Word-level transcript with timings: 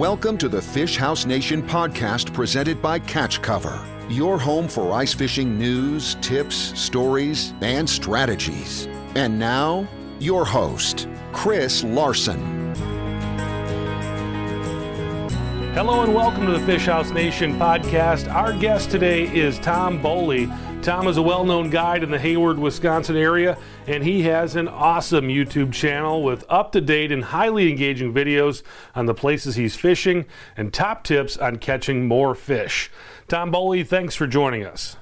Welcome 0.00 0.38
to 0.38 0.48
the 0.48 0.62
Fish 0.62 0.96
House 0.96 1.26
Nation 1.26 1.62
podcast 1.62 2.32
presented 2.32 2.80
by 2.80 3.00
Catch 3.00 3.42
Cover, 3.42 3.84
your 4.08 4.38
home 4.38 4.66
for 4.66 4.94
ice 4.94 5.12
fishing 5.12 5.58
news, 5.58 6.14
tips, 6.22 6.56
stories, 6.56 7.52
and 7.60 7.86
strategies. 7.86 8.86
And 9.14 9.38
now, 9.38 9.86
your 10.18 10.46
host, 10.46 11.06
Chris 11.32 11.84
Larson. 11.84 12.40
Hello 15.74 16.02
and 16.02 16.14
welcome 16.14 16.46
to 16.46 16.52
the 16.52 16.64
Fish 16.64 16.86
House 16.86 17.10
Nation 17.10 17.58
podcast. 17.58 18.32
Our 18.32 18.54
guest 18.54 18.90
today 18.90 19.24
is 19.24 19.58
Tom 19.58 20.00
Boley. 20.00 20.48
Tom 20.82 21.06
is 21.08 21.18
a 21.18 21.22
well 21.22 21.44
known 21.44 21.68
guide 21.68 22.02
in 22.02 22.10
the 22.10 22.18
Hayward, 22.18 22.58
Wisconsin 22.58 23.14
area, 23.14 23.58
and 23.86 24.02
he 24.02 24.22
has 24.22 24.56
an 24.56 24.66
awesome 24.66 25.28
YouTube 25.28 25.74
channel 25.74 26.22
with 26.22 26.42
up 26.48 26.72
to 26.72 26.80
date 26.80 27.12
and 27.12 27.22
highly 27.22 27.68
engaging 27.68 28.14
videos 28.14 28.62
on 28.94 29.04
the 29.04 29.12
places 29.12 29.56
he's 29.56 29.76
fishing 29.76 30.24
and 30.56 30.72
top 30.72 31.04
tips 31.04 31.36
on 31.36 31.56
catching 31.56 32.08
more 32.08 32.34
fish. 32.34 32.90
Tom 33.28 33.52
Boley, 33.52 33.86
thanks 33.86 34.14
for 34.14 34.26
joining 34.26 34.64
us. 34.64 34.96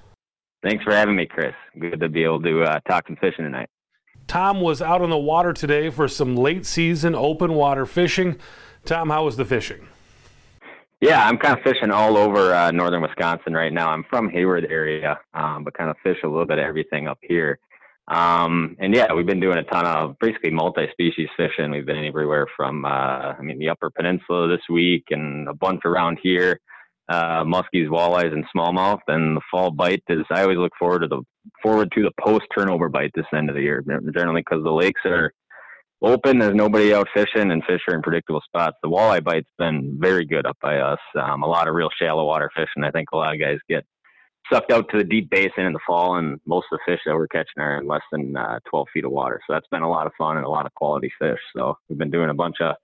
Thanks 0.65 0.83
for 0.83 0.93
having 0.93 1.15
me, 1.15 1.27
Chris. 1.27 1.55
Good 1.79 2.01
to 2.01 2.09
be 2.09 2.25
able 2.25 2.43
to 2.43 2.65
uh, 2.65 2.81
talk 2.81 3.07
some 3.07 3.17
fishing 3.17 3.45
tonight. 3.45 3.69
Tom 4.27 4.61
was 4.61 4.83
out 4.83 5.01
on 5.01 5.11
the 5.11 5.17
water 5.17 5.53
today 5.53 5.91
for 5.91 6.09
some 6.09 6.35
late 6.35 6.67
season 6.67 7.15
open 7.15 7.55
water 7.55 7.87
fishing. 7.87 8.37
Tom, 8.85 9.11
how 9.11 9.25
was 9.25 9.37
the 9.37 9.45
fishing? 9.45 9.88
Yeah, 11.01 11.25
I'm 11.25 11.39
kind 11.39 11.57
of 11.57 11.63
fishing 11.63 11.93
all 11.93 12.17
over 12.17 12.53
uh, 12.53 12.73
northern 12.73 13.03
Wisconsin 13.03 13.55
right 13.55 13.73
now. 13.73 13.91
I'm 13.91 14.05
from 14.11 14.29
Hayward 14.31 14.67
area, 14.69 15.21
um, 15.33 15.63
but 15.63 15.75
kind 15.79 15.91
of 15.91 15.97
fish 16.03 16.19
a 16.25 16.29
little 16.29 16.47
bit 16.47 16.59
of 16.59 16.65
everything 16.65 17.07
up 17.07 17.19
here. 17.23 17.61
Um, 18.09 18.75
and 18.81 18.93
yeah, 18.93 19.13
we've 19.13 19.27
been 19.27 19.39
doing 19.39 19.59
a 19.59 19.63
ton 19.65 19.87
of 19.87 20.17
basically 20.19 20.51
multi-species 20.51 21.29
fishing. 21.37 21.71
We've 21.71 21.87
been 21.87 22.05
everywhere 22.05 22.47
from, 22.57 22.85
uh, 22.85 22.89
I 22.89 23.41
mean, 23.43 23.61
the 23.61 23.69
Upper 23.69 23.91
Peninsula 23.91 24.49
this 24.49 24.63
week 24.69 25.05
and 25.11 25.47
a 25.49 25.55
bunch 25.55 25.83
around 25.85 26.19
here, 26.21 26.59
uh, 27.09 27.45
muskies, 27.45 27.89
walleyes, 27.89 28.33
and 28.33 28.45
smallmouth. 28.55 29.01
And 29.07 29.37
the 29.37 29.43
fall 29.53 29.71
bite 29.71 30.03
is, 30.09 30.25
I 30.33 30.43
always 30.43 30.59
look 30.59 30.73
forward 30.79 31.01
to 31.01 31.09
the 31.09 31.23
forward 31.63 31.93
to 31.95 32.03
the 32.03 32.13
post 32.21 32.45
turnover 32.57 32.89
bite 32.89 33.13
this 33.15 33.27
end 33.33 33.51
of 33.51 33.55
the 33.55 33.63
year, 33.63 33.85
generally 34.13 34.41
because 34.41 34.65
the 34.65 34.73
lakes 34.73 35.03
are 35.05 35.33
open. 36.03 36.39
There's 36.39 36.55
nobody 36.55 36.95
out 36.95 37.09
fishing, 37.15 37.51
and 37.51 37.63
fish 37.65 37.81
are 37.89 37.95
in 37.95 38.03
predictable 38.03 38.43
spots. 38.45 38.77
The 38.83 38.89
walleye 38.89 39.25
bite's 39.25 39.51
been 39.59 39.99
very 40.01 40.25
good 40.25 40.47
up 40.47 40.57
by 40.63 40.79
us. 40.79 40.99
Um, 41.21 41.43
a 41.43 41.47
lot 41.47 41.69
of 41.69 41.75
real 41.75 41.91
shallow 42.01 42.25
water 42.25 42.51
fishing. 42.55 42.85
I 42.85 42.91
think 42.91 43.09
a 43.13 43.17
lot 43.17 43.35
of 43.35 43.41
guys 43.41 43.59
get 43.69 43.85
sucked 44.53 44.73
out 44.73 44.89
to 44.91 44.99
the 44.99 45.05
deep 45.05 45.31
basin 45.31 45.65
in 45.65 45.73
the 45.73 45.81
fall, 45.87 46.17
and 46.17 46.41
most 46.47 46.67
of 46.73 46.79
the 46.79 46.93
fish 46.93 47.01
that 47.07 47.15
we're 47.15 47.29
catching 47.29 47.63
are 47.63 47.81
in 47.81 47.87
less 47.87 48.03
than 48.13 48.37
uh, 48.37 48.59
12 48.71 48.87
feet 48.95 49.05
of 49.05 49.11
water. 49.11 49.41
So 49.47 49.53
that's 49.53 49.69
been 49.69 49.83
a 49.83 49.91
lot 49.91 50.07
of 50.07 50.13
fun 50.17 50.37
and 50.37 50.47
a 50.47 50.51
lot 50.51 50.67
of 50.67 50.75
quality 50.75 51.11
fish. 51.19 51.41
So 51.57 51.77
we've 51.89 51.99
been 51.99 52.11
doing 52.11 52.31
a 52.31 52.35
bunch 52.35 52.57
of 52.61 52.77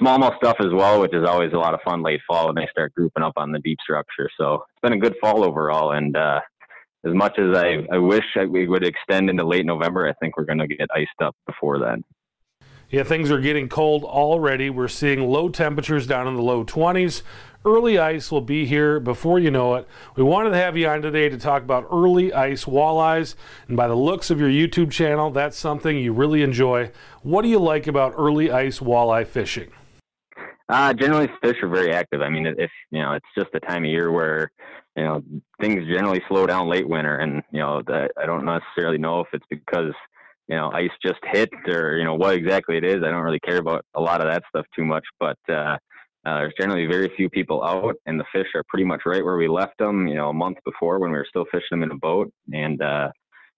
smallmouth 0.00 0.36
stuff 0.36 0.56
as 0.60 0.72
well, 0.72 1.00
which 1.00 1.14
is 1.14 1.28
always 1.28 1.52
a 1.52 1.58
lot 1.58 1.74
of 1.74 1.80
fun 1.84 2.02
late 2.02 2.20
fall 2.26 2.46
when 2.46 2.54
they 2.54 2.68
start 2.70 2.94
grouping 2.94 3.22
up 3.22 3.34
on 3.36 3.52
the 3.52 3.58
deep 3.58 3.78
structure. 3.82 4.30
So 4.38 4.54
it's 4.54 4.80
been 4.82 4.94
a 4.94 4.98
good 4.98 5.16
fall 5.20 5.44
overall, 5.44 5.92
and 5.92 6.16
uh, 6.16 6.40
as 7.04 7.12
much 7.14 7.38
as 7.38 7.56
I, 7.56 7.86
I 7.92 7.98
wish 7.98 8.24
we 8.48 8.68
would 8.68 8.84
extend 8.84 9.28
into 9.28 9.44
late 9.44 9.66
November, 9.66 10.08
I 10.08 10.12
think 10.14 10.36
we're 10.36 10.44
going 10.44 10.58
to 10.58 10.68
get 10.68 10.88
iced 10.94 11.10
up 11.20 11.36
before 11.46 11.78
then. 11.78 12.04
Yeah, 12.92 13.04
things 13.04 13.30
are 13.30 13.40
getting 13.40 13.70
cold 13.70 14.04
already. 14.04 14.68
We're 14.68 14.86
seeing 14.86 15.26
low 15.26 15.48
temperatures 15.48 16.06
down 16.06 16.28
in 16.28 16.34
the 16.34 16.42
low 16.42 16.62
20s. 16.62 17.22
Early 17.64 17.98
ice 17.98 18.30
will 18.30 18.42
be 18.42 18.66
here 18.66 19.00
before 19.00 19.38
you 19.38 19.50
know 19.50 19.76
it. 19.76 19.88
We 20.14 20.22
wanted 20.22 20.50
to 20.50 20.58
have 20.58 20.76
you 20.76 20.86
on 20.88 21.00
today 21.00 21.30
to 21.30 21.38
talk 21.38 21.62
about 21.62 21.88
early 21.90 22.34
ice 22.34 22.66
walleyes. 22.66 23.34
And 23.66 23.78
by 23.78 23.88
the 23.88 23.94
looks 23.94 24.30
of 24.30 24.38
your 24.38 24.50
YouTube 24.50 24.90
channel, 24.90 25.30
that's 25.30 25.56
something 25.56 25.96
you 25.96 26.12
really 26.12 26.42
enjoy. 26.42 26.90
What 27.22 27.40
do 27.40 27.48
you 27.48 27.58
like 27.58 27.86
about 27.86 28.12
early 28.14 28.52
ice 28.52 28.80
walleye 28.80 29.26
fishing? 29.26 29.70
Uh, 30.68 30.92
generally, 30.92 31.30
fish 31.40 31.56
are 31.62 31.68
very 31.68 31.94
active. 31.94 32.20
I 32.20 32.28
mean, 32.28 32.44
if 32.44 32.70
you 32.90 33.00
know, 33.00 33.12
it's 33.12 33.26
just 33.38 33.50
the 33.52 33.60
time 33.60 33.84
of 33.84 33.90
year 33.90 34.12
where 34.12 34.52
you 34.96 35.04
know 35.04 35.22
things 35.62 35.86
generally 35.88 36.22
slow 36.28 36.46
down 36.46 36.68
late 36.68 36.86
winter, 36.86 37.16
and 37.16 37.42
you 37.52 37.60
know, 37.60 37.80
the, 37.86 38.10
I 38.20 38.26
don't 38.26 38.44
necessarily 38.44 38.98
know 38.98 39.20
if 39.20 39.28
it's 39.32 39.46
because 39.48 39.94
you 40.52 40.58
know, 40.58 40.70
ice 40.72 40.90
just 41.04 41.20
hit 41.32 41.48
or, 41.66 41.96
you 41.96 42.04
know, 42.04 42.14
what 42.14 42.34
exactly 42.34 42.76
it 42.76 42.84
is. 42.84 43.02
I 43.02 43.10
don't 43.10 43.22
really 43.22 43.40
care 43.40 43.56
about 43.56 43.84
a 43.94 44.00
lot 44.00 44.20
of 44.20 44.30
that 44.30 44.42
stuff 44.50 44.66
too 44.76 44.84
much, 44.84 45.04
but, 45.18 45.38
uh, 45.48 45.76
uh, 46.24 46.38
there's 46.38 46.54
generally 46.60 46.86
very 46.86 47.10
few 47.16 47.28
people 47.28 47.64
out, 47.64 47.96
and 48.06 48.20
the 48.20 48.24
fish 48.32 48.46
are 48.54 48.62
pretty 48.68 48.84
much 48.84 49.00
right 49.06 49.24
where 49.24 49.36
we 49.36 49.48
left 49.48 49.76
them, 49.78 50.06
you 50.06 50.14
know, 50.14 50.28
a 50.28 50.32
month 50.32 50.58
before 50.64 51.00
when 51.00 51.10
we 51.10 51.16
were 51.16 51.26
still 51.28 51.46
fishing 51.50 51.66
them 51.72 51.82
in 51.82 51.90
a 51.90 51.96
boat. 51.96 52.30
And 52.52 52.80
uh, 52.80 53.08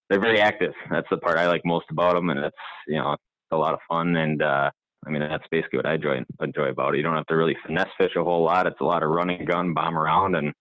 they're 0.09 0.21
very 0.21 0.41
active. 0.41 0.73
That's 0.91 1.07
the 1.11 1.19
part 1.19 1.39
I 1.39 1.47
like 1.47 1.63
most 1.65 1.87
about 1.91 2.15
them, 2.15 2.31
and 2.31 2.41
it's 2.41 2.57
you 2.87 2.97
know 2.97 3.17
a 3.51 3.57
lot 3.57 3.75
of 3.75 3.81
fun. 3.89 4.17
And 4.17 4.43
uh, 4.43 4.71
I 5.07 5.11
mean, 5.11 5.21
that's 5.21 5.47
basically 5.51 5.79
what 5.79 5.87
I 5.87 5.95
enjoy 5.95 6.21
enjoy 6.41 6.69
about 6.69 6.95
it. 6.95 6.99
You 6.99 7.03
don't 7.03 7.17
have 7.17 7.27
to 7.27 7.37
really 7.37 7.57
finesse 7.67 7.89
fish 7.99 8.13
a 8.17 8.25
whole 8.25 8.45
lot. 8.45 8.67
It's 8.67 8.81
a 8.81 8.85
lot 8.85 9.03
of 9.03 9.11
running 9.11 9.45
gun, 9.45 9.75
bomb 9.75 9.99
around, 9.99 10.37
and 10.37 10.53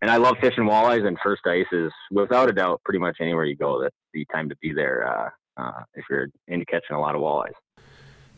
and 0.00 0.10
I 0.10 0.16
love 0.16 0.36
fishing 0.40 0.64
walleyes. 0.64 1.06
And 1.06 1.16
first 1.22 1.42
ice 1.46 1.66
is 1.72 1.92
without 2.10 2.50
a 2.50 2.52
doubt 2.52 2.80
pretty 2.84 2.98
much 2.98 3.16
anywhere 3.20 3.44
you 3.44 3.56
go. 3.56 3.80
That's 3.80 3.96
the 4.12 4.24
time 4.32 4.48
to 4.48 4.56
be 4.60 4.72
there. 4.72 5.08
Uh, 5.08 5.30
uh, 5.56 5.82
if 5.94 6.04
you're 6.10 6.28
into 6.48 6.64
catching 6.66 6.96
a 6.96 7.00
lot 7.00 7.14
of 7.14 7.20
walleyes. 7.20 7.52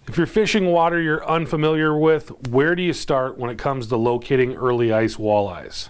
If 0.06 0.18
you're 0.18 0.26
fishing 0.26 0.66
water 0.66 1.00
you're 1.00 1.26
unfamiliar 1.26 1.96
with, 1.96 2.48
where 2.48 2.74
do 2.74 2.82
you 2.82 2.92
start 2.92 3.38
when 3.38 3.50
it 3.50 3.56
comes 3.56 3.86
to 3.88 3.96
locating 3.96 4.54
early 4.54 4.92
ice 4.92 5.16
walleyes? 5.16 5.88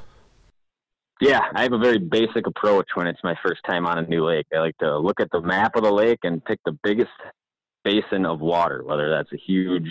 Yeah, 1.21 1.41
I 1.55 1.63
have 1.63 1.73
a 1.73 1.79
very 1.79 1.99
basic 1.99 2.47
approach 2.47 2.87
when 2.95 3.07
it's 3.07 3.21
my 3.25 3.35
first 3.45 3.61
time 3.67 3.87
on 3.87 3.99
a 3.99 4.03
new 4.03 4.25
lake. 4.25 4.47
I 4.55 4.59
like 4.59 4.77
to 4.79 4.99
look 4.99 5.21
at 5.21 5.29
the 5.33 5.41
map 5.41 5.75
of 5.75 5.83
the 5.83 5.93
lake 5.93 6.21
and 6.23 6.45
pick 6.45 6.61
the 6.65 6.77
biggest 6.83 7.11
basin 7.83 8.27
of 8.27 8.41
water, 8.41 8.83
whether 8.85 9.11
that's 9.11 9.33
a 9.33 9.37
huge, 9.37 9.91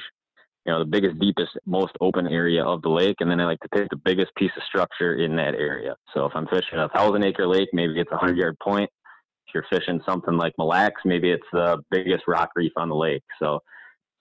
you 0.65 0.71
know, 0.71 0.79
the 0.79 0.85
biggest, 0.85 1.19
deepest, 1.19 1.51
most 1.65 1.93
open 2.01 2.27
area 2.27 2.63
of 2.63 2.81
the 2.81 2.89
lake. 2.89 3.17
And 3.19 3.29
then 3.29 3.39
I 3.39 3.45
like 3.45 3.59
to 3.61 3.69
pick 3.69 3.89
the 3.89 3.97
biggest 3.97 4.33
piece 4.35 4.51
of 4.55 4.63
structure 4.63 5.15
in 5.15 5.35
that 5.37 5.55
area. 5.55 5.95
So 6.13 6.25
if 6.25 6.33
I'm 6.35 6.47
fishing 6.47 6.79
a 6.79 6.89
thousand 6.89 7.23
acre 7.23 7.47
lake, 7.47 7.69
maybe 7.73 7.99
it's 7.99 8.11
a 8.11 8.17
hundred 8.17 8.37
yard 8.37 8.57
point 8.59 8.89
you're 9.53 9.65
fishing 9.69 10.01
something 10.07 10.35
like 10.35 10.53
Mille 10.57 10.67
Lacs, 10.67 11.01
maybe 11.05 11.31
it's 11.31 11.47
the 11.51 11.83
biggest 11.91 12.23
rock 12.27 12.49
reef 12.55 12.71
on 12.75 12.89
the 12.89 12.95
lake. 12.95 13.23
So 13.39 13.59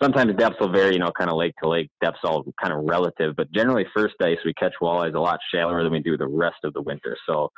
sometimes 0.03 0.35
depths 0.37 0.59
will 0.61 0.73
vary, 0.73 0.95
you 0.95 0.99
know, 0.99 1.13
kind 1.17 1.31
of 1.31 1.37
lake 1.37 1.55
to 1.63 1.69
lake. 1.69 1.91
Depths 2.03 2.21
all 2.25 2.45
kind 2.61 2.73
of 2.73 2.85
relative, 2.85 3.37
but 3.37 3.51
generally 3.53 3.87
first 3.95 4.15
ice 4.23 4.39
we 4.45 4.55
catch 4.55 4.75
walleyes 4.81 5.15
a 5.15 5.21
lot 5.21 5.41
shallower 5.53 5.83
than 5.83 5.93
we 5.93 6.01
do 6.01 6.17
the 6.17 6.27
rest 6.27 6.59
of 6.65 6.73
the 6.75 6.83
winter. 6.83 7.17
So 7.27 7.51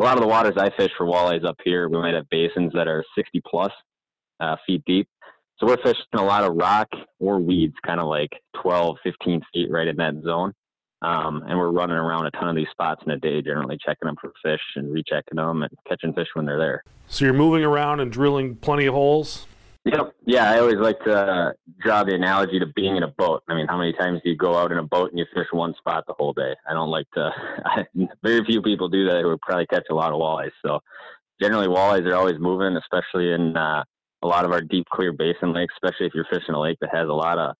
a 0.00 0.02
lot 0.02 0.16
of 0.16 0.22
the 0.22 0.28
waters 0.28 0.54
I 0.56 0.70
fish 0.76 0.90
for 0.96 1.06
walleyes 1.06 1.44
up 1.44 1.56
here, 1.64 1.88
we 1.88 1.98
might 1.98 2.14
have 2.14 2.28
basins 2.30 2.72
that 2.74 2.88
are 2.88 3.04
60 3.14 3.42
plus 3.46 3.72
uh, 4.40 4.56
feet 4.66 4.82
deep. 4.86 5.08
So 5.58 5.66
we're 5.66 5.76
fishing 5.76 6.04
a 6.14 6.22
lot 6.22 6.44
of 6.44 6.56
rock 6.56 6.88
or 7.20 7.38
weeds, 7.38 7.74
kind 7.86 8.00
of 8.00 8.08
like 8.08 8.30
12, 8.62 8.96
15 9.04 9.42
feet 9.52 9.70
right 9.70 9.86
in 9.86 9.96
that 9.96 10.14
zone. 10.24 10.52
Um, 11.02 11.42
and 11.48 11.58
we're 11.58 11.72
running 11.72 11.96
around 11.96 12.26
a 12.26 12.30
ton 12.30 12.48
of 12.48 12.54
these 12.54 12.68
spots 12.70 13.02
in 13.04 13.10
a 13.12 13.18
day, 13.18 13.42
generally 13.42 13.76
checking 13.84 14.06
them 14.06 14.16
for 14.20 14.32
fish 14.42 14.60
and 14.76 14.92
rechecking 14.92 15.36
them 15.36 15.62
and 15.62 15.72
catching 15.88 16.12
fish 16.12 16.28
when 16.34 16.46
they're 16.46 16.58
there. 16.58 16.84
So 17.08 17.24
you're 17.24 17.34
moving 17.34 17.64
around 17.64 18.00
and 18.00 18.10
drilling 18.10 18.56
plenty 18.56 18.86
of 18.86 18.94
holes. 18.94 19.46
Yep. 19.84 20.14
Yeah, 20.26 20.48
I 20.48 20.60
always 20.60 20.76
like 20.76 21.00
to 21.00 21.12
uh, 21.12 21.52
draw 21.80 22.04
the 22.04 22.14
analogy 22.14 22.60
to 22.60 22.66
being 22.76 22.96
in 22.96 23.02
a 23.02 23.08
boat. 23.08 23.42
I 23.48 23.54
mean, 23.54 23.66
how 23.66 23.78
many 23.78 23.92
times 23.94 24.20
do 24.22 24.30
you 24.30 24.36
go 24.36 24.56
out 24.56 24.70
in 24.70 24.78
a 24.78 24.84
boat 24.84 25.10
and 25.10 25.18
you 25.18 25.26
fish 25.34 25.48
one 25.50 25.74
spot 25.74 26.04
the 26.06 26.14
whole 26.16 26.32
day? 26.32 26.54
I 26.68 26.72
don't 26.72 26.90
like 26.90 27.10
to. 27.14 27.30
I, 27.64 27.84
very 28.22 28.44
few 28.44 28.62
people 28.62 28.88
do 28.88 29.06
that 29.08 29.22
who 29.22 29.28
would 29.28 29.40
probably 29.40 29.66
catch 29.66 29.86
a 29.90 29.94
lot 29.94 30.12
of 30.12 30.20
walleyes. 30.20 30.52
So 30.64 30.78
generally, 31.40 31.66
walleyes 31.66 32.06
are 32.06 32.14
always 32.14 32.38
moving, 32.38 32.76
especially 32.76 33.32
in 33.32 33.56
uh, 33.56 33.82
a 34.22 34.26
lot 34.26 34.44
of 34.44 34.52
our 34.52 34.60
deep, 34.60 34.86
clear 34.92 35.12
basin 35.12 35.52
lakes. 35.52 35.74
Especially 35.82 36.06
if 36.06 36.14
you're 36.14 36.26
fishing 36.30 36.54
a 36.54 36.60
lake 36.60 36.78
that 36.80 36.94
has 36.94 37.08
a 37.08 37.12
lot 37.12 37.38
of 37.38 37.56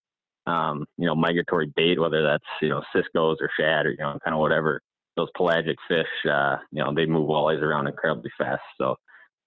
um, 0.46 0.84
you 0.98 1.06
know, 1.06 1.14
migratory 1.14 1.72
bait, 1.76 2.00
whether 2.00 2.22
that's, 2.22 2.44
you 2.60 2.68
know, 2.68 2.82
Cisco's 2.94 3.38
or 3.40 3.48
shad 3.58 3.86
or, 3.86 3.90
you 3.90 3.98
know, 3.98 4.18
kind 4.24 4.34
of 4.34 4.40
whatever 4.40 4.80
those 5.16 5.28
pelagic 5.36 5.76
fish, 5.88 6.06
uh, 6.30 6.56
you 6.70 6.82
know, 6.82 6.92
they 6.94 7.06
move 7.06 7.28
walleyes 7.28 7.62
around 7.62 7.86
incredibly 7.86 8.30
fast. 8.38 8.62
So, 8.80 8.96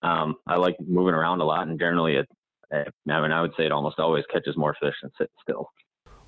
um, 0.04 0.36
I 0.48 0.58
like 0.58 0.76
moving 0.86 1.16
around 1.16 1.42
a 1.42 1.46
lot 1.46 1.68
and 1.68 1.80
generally 1.80 2.16
it, 2.16 2.28
I 2.72 3.22
mean, 3.22 3.32
I 3.32 3.42
would 3.42 3.52
say 3.58 3.66
it 3.66 3.72
almost 3.72 4.00
always 4.00 4.24
catches 4.32 4.58
more 4.58 4.76
fish 4.82 4.96
than 5.02 5.12
sitting 5.18 5.34
still. 5.42 5.70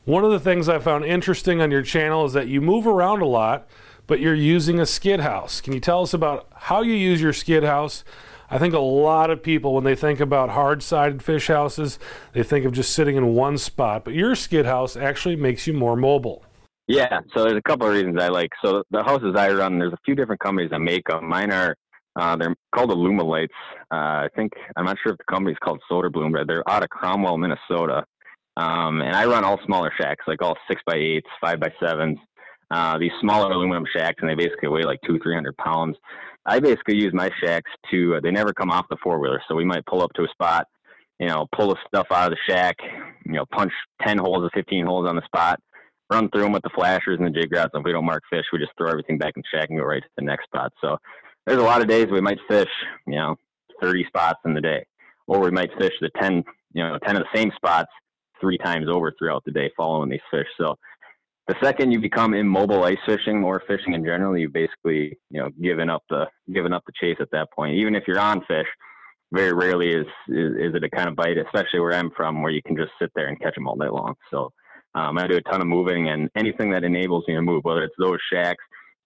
One 0.06 0.24
of 0.24 0.32
the 0.32 0.40
things 0.40 0.70
I 0.70 0.80
found 0.80 1.04
interesting 1.04 1.60
on 1.60 1.72
your 1.72 1.82
channel 1.82 2.26
is 2.26 2.34
that 2.34 2.48
you 2.48 2.62
move 2.62 2.88
around 2.88 3.22
a 3.22 3.26
lot, 3.26 3.68
but 4.06 4.22
you're 4.22 4.34
using 4.34 4.80
a 4.80 4.86
skid 4.86 5.20
house. 5.20 5.60
Can 5.60 5.74
you 5.74 5.82
tell 5.82 6.02
us 6.02 6.14
about 6.14 6.48
how 6.56 6.82
you 6.82 6.94
use 6.94 7.22
your 7.22 7.34
skid 7.34 7.64
house 7.64 8.06
I 8.50 8.58
think 8.58 8.74
a 8.74 8.80
lot 8.80 9.30
of 9.30 9.44
people, 9.44 9.74
when 9.74 9.84
they 9.84 9.96
think 9.96 10.20
about 10.20 10.50
hard 10.50 10.82
sided 10.82 11.22
fish 11.22 11.48
houses, 11.48 12.00
they 12.34 12.44
think 12.44 12.66
of 12.66 12.72
just 12.72 12.94
sitting 12.94 13.16
in 13.16 13.34
one 13.34 13.58
spot. 13.58 14.06
But 14.06 14.14
your 14.14 14.36
skid 14.36 14.66
house 14.66 14.96
actually 14.96 15.36
makes 15.36 15.68
you 15.68 15.74
more 15.74 15.96
mobile. 15.96 16.46
Yeah, 16.88 17.20
so 17.34 17.44
there's 17.44 17.58
a 17.58 17.62
couple 17.62 17.88
of 17.88 17.94
reasons 17.94 18.18
I 18.22 18.30
like. 18.30 18.52
So 18.64 18.84
the 18.92 19.04
houses 19.04 19.36
I 19.36 19.52
run, 19.52 19.78
there's 19.78 19.92
a 19.92 20.00
few 20.06 20.16
different 20.16 20.40
companies 20.40 20.70
that 20.72 20.80
make 20.80 21.08
them. 21.08 21.28
Mine 21.28 21.52
are 21.52 21.76
uh, 22.18 22.36
they're 22.36 22.56
called 22.74 22.90
Alumalites. 22.90 23.50
Uh, 23.92 24.26
I 24.26 24.30
think 24.36 24.54
I'm 24.76 24.86
not 24.86 24.98
sure 25.04 25.12
if 25.12 25.18
the 25.18 25.24
company's 25.32 25.58
called 25.64 25.82
Soderblom, 25.92 26.34
but 26.34 26.48
they're 26.48 26.68
out 26.68 26.84
of 26.84 26.90
Cromwell, 26.90 27.38
Minnesota. 27.38 28.06
Um, 28.56 29.02
and 29.02 29.16
I 29.16 29.26
run 29.26 29.44
all 29.44 29.60
smaller 29.66 29.92
shacks, 30.00 30.26
like 30.26 30.42
all 30.42 30.58
six 30.68 30.82
by 30.88 30.96
eights, 30.96 31.28
five 31.40 31.60
by 31.60 31.72
sevens. 31.80 32.18
Uh, 32.70 32.98
these 32.98 33.12
smaller 33.22 33.52
aluminum 33.52 33.86
shacks, 33.96 34.18
and 34.22 34.30
they 34.30 34.36
basically 34.36 34.68
weigh 34.68 34.84
like 34.84 35.00
two, 35.06 35.20
three 35.20 35.34
hundred 35.34 35.56
pounds. 35.58 35.96
I 36.46 36.60
basically 36.60 36.96
use 36.96 37.14
my 37.14 37.30
shacks 37.44 37.70
to, 37.92 38.16
uh, 38.16 38.20
they 38.22 38.32
never 38.32 38.54
come 38.54 38.72
off 38.72 38.88
the 38.90 38.98
four 39.04 39.20
wheeler. 39.20 39.42
So 39.48 39.56
we 39.56 39.66
might 39.66 39.86
pull 39.86 40.02
up 40.02 40.14
to 40.14 40.24
a 40.24 40.30
spot, 40.30 40.66
you 41.20 41.28
know, 41.28 41.46
pull 41.54 41.70
the 41.70 41.76
stuff 41.88 42.08
out 42.10 42.32
of 42.32 42.38
the 42.38 42.52
shack, 42.54 42.78
you 43.26 43.34
know, 43.34 43.46
punch 43.54 43.72
10 44.06 44.18
holes 44.18 44.44
or 44.44 44.50
15 44.54 44.86
holes 44.86 45.10
on 45.10 45.18
the 45.18 45.26
spot, 45.26 45.60
run 46.10 46.30
through 46.30 46.44
them 46.44 46.54
with 46.54 46.64
the 46.64 46.70
flashers 46.74 47.20
and 47.20 47.28
the 47.28 47.38
jig 47.38 47.54
rods. 47.54 47.72
And 47.74 47.82
if 47.82 47.86
we 47.86 47.92
don't 47.92 48.06
mark 48.06 48.24
fish, 48.30 48.46
we 48.54 48.60
just 48.60 48.72
throw 48.78 48.90
everything 48.90 49.18
back 49.18 49.34
in 49.36 49.42
the 49.42 49.58
shack 49.58 49.70
and 49.70 49.78
go 49.78 49.86
right 49.86 50.02
to 50.02 50.10
the 50.18 50.24
next 50.24 50.46
spot. 50.46 50.72
So 50.80 50.98
there's 51.46 51.60
a 51.60 51.64
lot 51.64 51.82
of 51.82 51.90
days 51.90 52.08
we 52.10 52.22
might 52.22 52.40
fish, 52.48 52.70
you 53.06 53.16
know, 53.16 53.36
30 53.82 54.06
spots 54.08 54.40
in 54.46 54.54
the 54.54 54.62
day, 54.62 54.86
or 55.28 55.40
we 55.40 55.52
might 55.52 55.70
fish 55.78 55.94
the 56.00 56.10
10, 56.22 56.46
you 56.74 56.84
know, 56.84 56.98
10 57.06 57.18
of 57.18 57.24
the 57.24 57.38
same 57.38 57.52
spots 57.58 57.90
three 58.40 58.58
times 58.58 58.88
over 58.90 59.12
throughout 59.18 59.44
the 59.46 59.52
day 59.52 59.70
following 59.76 60.10
these 60.10 60.20
fish. 60.32 60.48
So 60.58 60.78
the 61.48 61.56
second 61.64 61.92
you 61.92 62.00
become 62.00 62.34
immobile 62.34 62.84
ice 62.84 62.98
fishing 63.06 63.44
or 63.44 63.64
fishing 63.68 63.94
in 63.94 64.04
general, 64.04 64.38
you 64.38 64.50
basically, 64.50 65.18
you 65.30 65.40
know, 65.42 65.50
given 65.62 65.90
up 65.90 66.04
the 66.10 66.26
given 66.54 66.74
up 66.74 66.84
the 66.86 66.92
chase 67.00 67.18
at 67.20 67.32
that 67.32 67.52
point. 67.52 67.76
Even 67.76 67.96
if 67.96 68.04
you're 68.08 68.20
on 68.20 68.42
fish, 68.48 68.68
very 69.32 69.54
rarely 69.54 69.90
is, 69.90 70.06
is, 70.28 70.52
is 70.58 70.76
it 70.76 70.84
a 70.84 70.90
kind 70.90 71.08
of 71.08 71.16
bite, 71.16 71.38
especially 71.38 71.80
where 71.80 71.94
I'm 71.94 72.12
from, 72.16 72.42
where 72.42 72.52
you 72.52 72.62
can 72.62 72.76
just 72.76 72.92
sit 73.00 73.12
there 73.16 73.28
and 73.28 73.40
catch 73.40 73.56
them 73.56 73.68
all 73.68 73.76
day 73.78 73.90
long. 73.90 74.16
So 74.30 74.52
um, 74.96 75.18
I 75.18 75.28
do 75.28 75.38
a 75.38 75.42
ton 75.42 75.62
of 75.62 75.68
moving, 75.68 76.10
and 76.10 76.30
anything 76.36 76.70
that 76.72 76.84
enables 76.84 77.24
me 77.28 77.36
to 77.36 77.42
move, 77.42 77.64
whether 77.64 77.84
it's 77.84 77.96
those 77.98 78.20
shacks 78.32 78.64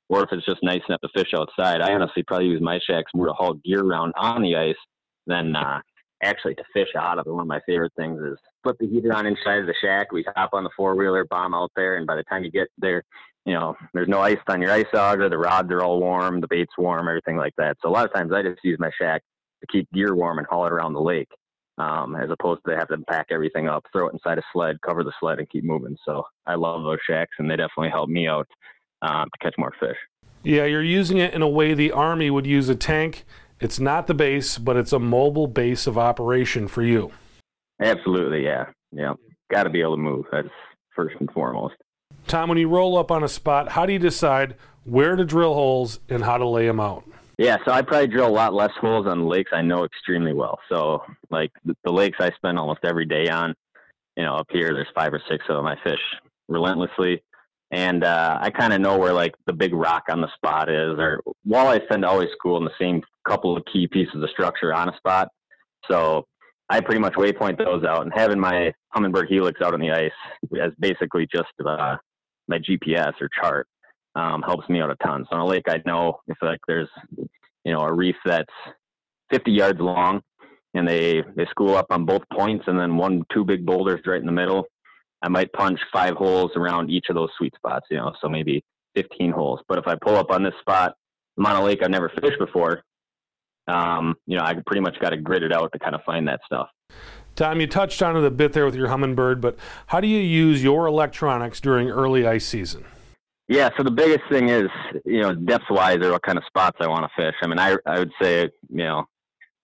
or 0.10 0.24
if 0.24 0.30
it's 0.32 0.46
just 0.46 0.62
nice 0.62 0.82
enough 0.90 1.02
to 1.02 1.10
fish 1.16 1.34
outside. 1.36 1.82
I 1.82 1.94
honestly 1.94 2.24
probably 2.24 2.48
use 2.48 2.62
my 2.62 2.80
shacks 2.86 3.12
more 3.16 3.28
to 3.28 3.34
haul 3.34 3.54
gear 3.64 3.82
around 3.82 4.14
on 4.18 4.42
the 4.42 4.56
ice 4.56 4.76
than 5.26 5.56
uh, 5.56 5.80
actually 6.23 6.56
to 6.56 6.63
fish 6.73 6.89
out 6.97 7.19
of 7.19 7.27
it. 7.27 7.31
One 7.31 7.41
of 7.41 7.47
my 7.47 7.62
favorite 7.65 7.94
things 7.95 8.21
is 8.21 8.38
put 8.63 8.77
the 8.79 8.88
heater 8.88 9.13
on 9.13 9.25
inside 9.25 9.59
of 9.59 9.68
the 9.68 9.75
shack. 9.81 10.12
We 10.12 10.25
hop 10.35 10.51
on 10.53 10.63
the 10.63 10.69
four 10.75 10.95
wheeler, 10.95 11.25
bomb 11.25 11.53
out 11.53 11.71
there, 11.75 11.97
and 11.97 12.07
by 12.07 12.15
the 12.15 12.23
time 12.23 12.44
you 12.44 12.51
get 12.51 12.68
there, 12.77 13.03
you 13.45 13.53
know, 13.53 13.75
there's 13.94 14.07
no 14.07 14.21
ice 14.21 14.38
on 14.47 14.62
your 14.62 14.71
ice 14.71 14.85
auger. 14.94 15.29
The 15.29 15.38
rods 15.38 15.71
are 15.71 15.81
all 15.81 16.00
warm, 16.00 16.41
the 16.41 16.47
bait's 16.47 16.77
warm, 16.77 17.07
everything 17.07 17.38
like 17.38 17.53
that. 17.57 17.77
So 17.81 17.89
a 17.89 17.91
lot 17.91 18.06
of 18.06 18.13
times 18.13 18.31
I 18.31 18.44
just 18.44 18.59
use 18.63 18.77
my 18.79 18.91
shack 19.00 19.23
to 19.62 19.68
keep 19.68 19.91
gear 19.91 20.15
warm 20.15 20.38
and 20.38 20.47
haul 20.47 20.65
it 20.65 20.71
around 20.71 20.94
the 20.94 21.01
lake, 21.01 21.29
um, 21.77 22.15
as 22.15 22.29
opposed 22.29 22.62
to 22.68 22.75
have 22.75 22.88
to 22.89 22.97
pack 23.09 23.27
everything 23.31 23.68
up, 23.68 23.83
throw 23.91 24.07
it 24.07 24.13
inside 24.13 24.38
a 24.38 24.44
sled, 24.53 24.77
cover 24.85 25.03
the 25.03 25.13
sled, 25.19 25.39
and 25.39 25.50
keep 25.50 25.63
moving. 25.63 25.97
So 26.06 26.23
I 26.45 26.56
love 26.56 26.83
those 26.83 27.00
shacks, 27.07 27.31
and 27.39 27.50
they 27.50 27.56
definitely 27.56 27.89
help 27.89 28.09
me 28.09 28.27
out 28.27 28.47
um, 29.01 29.25
to 29.25 29.39
catch 29.41 29.56
more 29.57 29.73
fish. 29.79 29.97
Yeah, 30.44 30.65
you're 30.65 30.83
using 30.83 31.18
it 31.18 31.33
in 31.33 31.41
a 31.41 31.47
way 31.47 31.73
the 31.73 31.91
Army 31.91 32.29
would 32.29 32.47
use 32.47 32.69
a 32.69 32.75
tank. 32.75 33.25
It's 33.62 33.80
not 33.80 34.08
the 34.08 34.16
base, 34.16 34.58
but 34.58 34.75
it's 34.75 34.92
a 34.92 35.00
mobile 35.00 35.48
base 35.48 35.86
of 35.86 35.98
operation 35.98 36.68
for 36.68 36.81
you. 36.81 37.12
Absolutely, 37.80 38.44
yeah. 38.44 38.66
Yeah. 38.92 39.13
Got 39.52 39.63
to 39.63 39.69
be 39.69 39.81
able 39.81 39.96
to 39.96 40.02
move. 40.02 40.25
That's 40.31 40.50
first 40.96 41.16
and 41.19 41.30
foremost. 41.31 41.75
Tom, 42.28 42.50
when 42.50 42.58
you 42.58 42.68
roll 42.68 42.98
up 42.98 43.12
on 43.12 43.24
a 43.24 43.30
spot, 43.30 43.69
how 43.69 43.86
do 43.86 43.94
you 43.94 44.00
decide 44.00 44.56
where 44.84 45.16
to 45.16 45.24
drill 45.24 45.54
holes 45.54 46.00
and 46.10 46.24
how 46.24 46.38
to 46.38 46.48
lay 46.48 46.66
them 46.66 46.80
out? 46.80 47.04
Yeah, 47.38 47.58
so 47.66 47.72
I 47.72 47.81
probably 47.81 48.08
drill 48.08 48.28
a 48.28 48.30
lot 48.30 48.54
less 48.54 48.72
holes 48.80 49.08
on 49.08 49.28
lakes 49.28 49.52
I 49.54 49.62
know 49.62 49.84
extremely 49.84 50.34
well. 50.34 50.60
So, 50.69 51.04
like 51.30 51.52
the, 51.64 51.75
the 51.84 51.92
lakes 51.92 52.18
I 52.19 52.31
spend 52.36 52.57
almost 52.57 52.81
every 52.84 53.06
day 53.06 53.30
on, 53.30 53.54
you 54.18 54.24
know, 54.24 54.36
up 54.36 54.48
here, 54.52 54.74
there's 54.74 54.88
five 54.94 55.14
or 55.14 55.22
six 55.30 55.46
of 55.50 55.56
them. 55.56 55.66
I 55.66 55.75
fish 55.84 56.00
relentlessly 56.48 57.24
and 57.71 58.03
uh, 58.03 58.38
I 58.41 58.50
kind 58.50 58.73
of 58.73 58.81
know 58.81 58.97
where 58.97 59.13
like 59.13 59.33
the 59.47 59.53
big 59.53 59.73
rock 59.73 60.03
on 60.09 60.21
the 60.21 60.29
spot 60.35 60.69
is. 60.69 61.00
Or 61.00 61.21
walleyes 61.47 61.88
tend 61.89 62.03
to 62.03 62.09
always 62.09 62.29
school 62.38 62.57
in 62.57 62.65
the 62.65 62.71
same 62.79 63.01
couple 63.27 63.56
of 63.56 63.63
key 63.71 63.88
pieces 63.88 64.21
of 64.21 64.29
structure 64.29 64.73
on 64.73 64.89
a 64.89 64.97
spot, 64.97 65.29
so 65.89 66.25
I 66.69 66.81
pretty 66.81 67.01
much 67.01 67.13
waypoint 67.13 67.57
those 67.57 67.83
out. 67.83 68.03
And 68.03 68.12
having 68.13 68.39
my 68.39 68.73
Humminbird 68.95 69.27
Helix 69.27 69.62
out 69.62 69.73
on 69.73 69.79
the 69.79 69.91
ice 69.91 70.12
as 70.62 70.71
basically 70.79 71.27
just 71.33 71.50
uh, 71.65 71.97
my 72.47 72.59
GPS 72.59 73.13
or 73.21 73.29
chart 73.41 73.68
um, 74.15 74.41
helps 74.41 74.68
me 74.69 74.81
out 74.81 74.91
a 74.91 74.95
ton. 75.03 75.25
So 75.29 75.35
on 75.35 75.41
a 75.41 75.45
lake, 75.45 75.65
I 75.68 75.81
know 75.85 76.19
if 76.27 76.38
like 76.41 76.59
there's 76.68 76.89
you 77.18 77.73
know 77.73 77.81
a 77.81 77.94
reef 77.94 78.15
that's 78.25 78.53
50 79.31 79.51
yards 79.51 79.79
long 79.79 80.21
and 80.73 80.88
they 80.88 81.23
they 81.35 81.45
school 81.45 81.75
up 81.75 81.88
on 81.89 82.06
both 82.06 82.23
points 82.33 82.65
and 82.68 82.79
then 82.79 82.97
one 82.97 83.23
two 83.33 83.45
big 83.45 83.65
boulders 83.65 84.01
right 84.06 84.19
in 84.19 84.25
the 84.25 84.31
middle 84.31 84.65
I 85.21 85.29
might 85.29 85.51
punch 85.53 85.79
five 85.94 86.15
holes 86.15 86.51
around 86.56 86.89
each 86.89 87.06
of 87.09 87.15
those 87.15 87.29
sweet 87.38 87.53
spots, 87.56 87.85
you 87.91 87.97
know, 87.97 88.13
so 88.21 88.29
maybe 88.29 88.63
15 88.95 89.31
holes. 89.31 89.59
But 89.68 89.77
if 89.77 89.88
I 89.88 89.95
pull 89.95 90.15
up 90.15 90.31
on 90.31 90.44
this 90.44 90.53
spot, 90.59 90.95
I'm 91.38 91.45
on 91.45 91.56
a 91.56 91.63
lake 91.63 91.79
I've 91.83 91.91
never 91.91 92.09
fished 92.09 92.39
before, 92.39 92.83
um, 93.68 94.15
you 94.25 94.38
know, 94.38 94.44
I 94.44 94.56
pretty 94.65 94.81
much 94.81 95.00
got 95.00 95.12
to 95.12 95.18
grit 95.18 95.44
it 95.44 95.53
out 95.53 95.71
to 95.73 95.79
kind 95.79 95.95
of 95.95 96.01
find 96.03 96.27
that 96.27 96.41
stuff. 96.45 96.68
Tom, 97.35 97.62
you 97.62 97.68
touched 97.68 98.01
on 98.01 98.18
it 98.18 98.23
a 98.25 98.31
bit 98.31 98.53
there 98.53 98.65
with 98.65 98.75
your 98.75 98.89
Humminbird, 98.89 99.39
but 99.39 99.57
how 99.88 100.01
do 100.01 100.07
you 100.07 100.19
use 100.19 100.62
your 100.62 100.85
electronics 100.85 101.62
during 101.62 101.89
early 101.89 102.27
ice 102.27 102.45
season? 102.45 102.85
Yeah, 103.47 103.69
so 103.77 103.83
the 103.83 103.91
biggest 103.91 104.21
thing 104.29 104.50
is, 104.50 104.69
you 105.06 105.21
know, 105.21 105.33
depth 105.33 105.65
wise 105.69 105.97
or 105.97 106.12
what 106.12 106.23
kind 106.23 106.38
of 106.38 106.44
spots 106.45 106.77
I 106.81 106.88
want 106.88 107.03
to 107.03 107.09
fish. 107.21 107.35
I 107.41 107.47
mean, 107.47 107.59
I, 107.59 107.77
I 107.85 108.00
would 108.00 108.12
say, 108.21 108.50
you 108.69 108.83
know, 108.83 109.06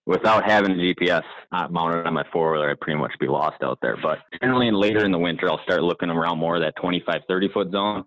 without 0.08 0.50
having 0.50 0.74
GPS 0.74 1.22
mounted 1.70 2.06
on 2.06 2.14
my 2.14 2.24
four 2.32 2.50
wheeler, 2.50 2.70
I'd 2.70 2.80
pretty 2.80 2.98
much 2.98 3.12
be 3.20 3.28
lost 3.28 3.62
out 3.62 3.78
there. 3.82 3.96
But 4.02 4.18
generally, 4.40 4.70
later 4.70 5.04
in 5.04 5.12
the 5.12 5.18
winter, 5.18 5.50
I'll 5.50 5.62
start 5.64 5.82
looking 5.82 6.08
around 6.08 6.38
more 6.38 6.58
that 6.58 6.74
25, 6.80 7.20
30 7.28 7.48
foot 7.50 7.70
zone. 7.70 8.04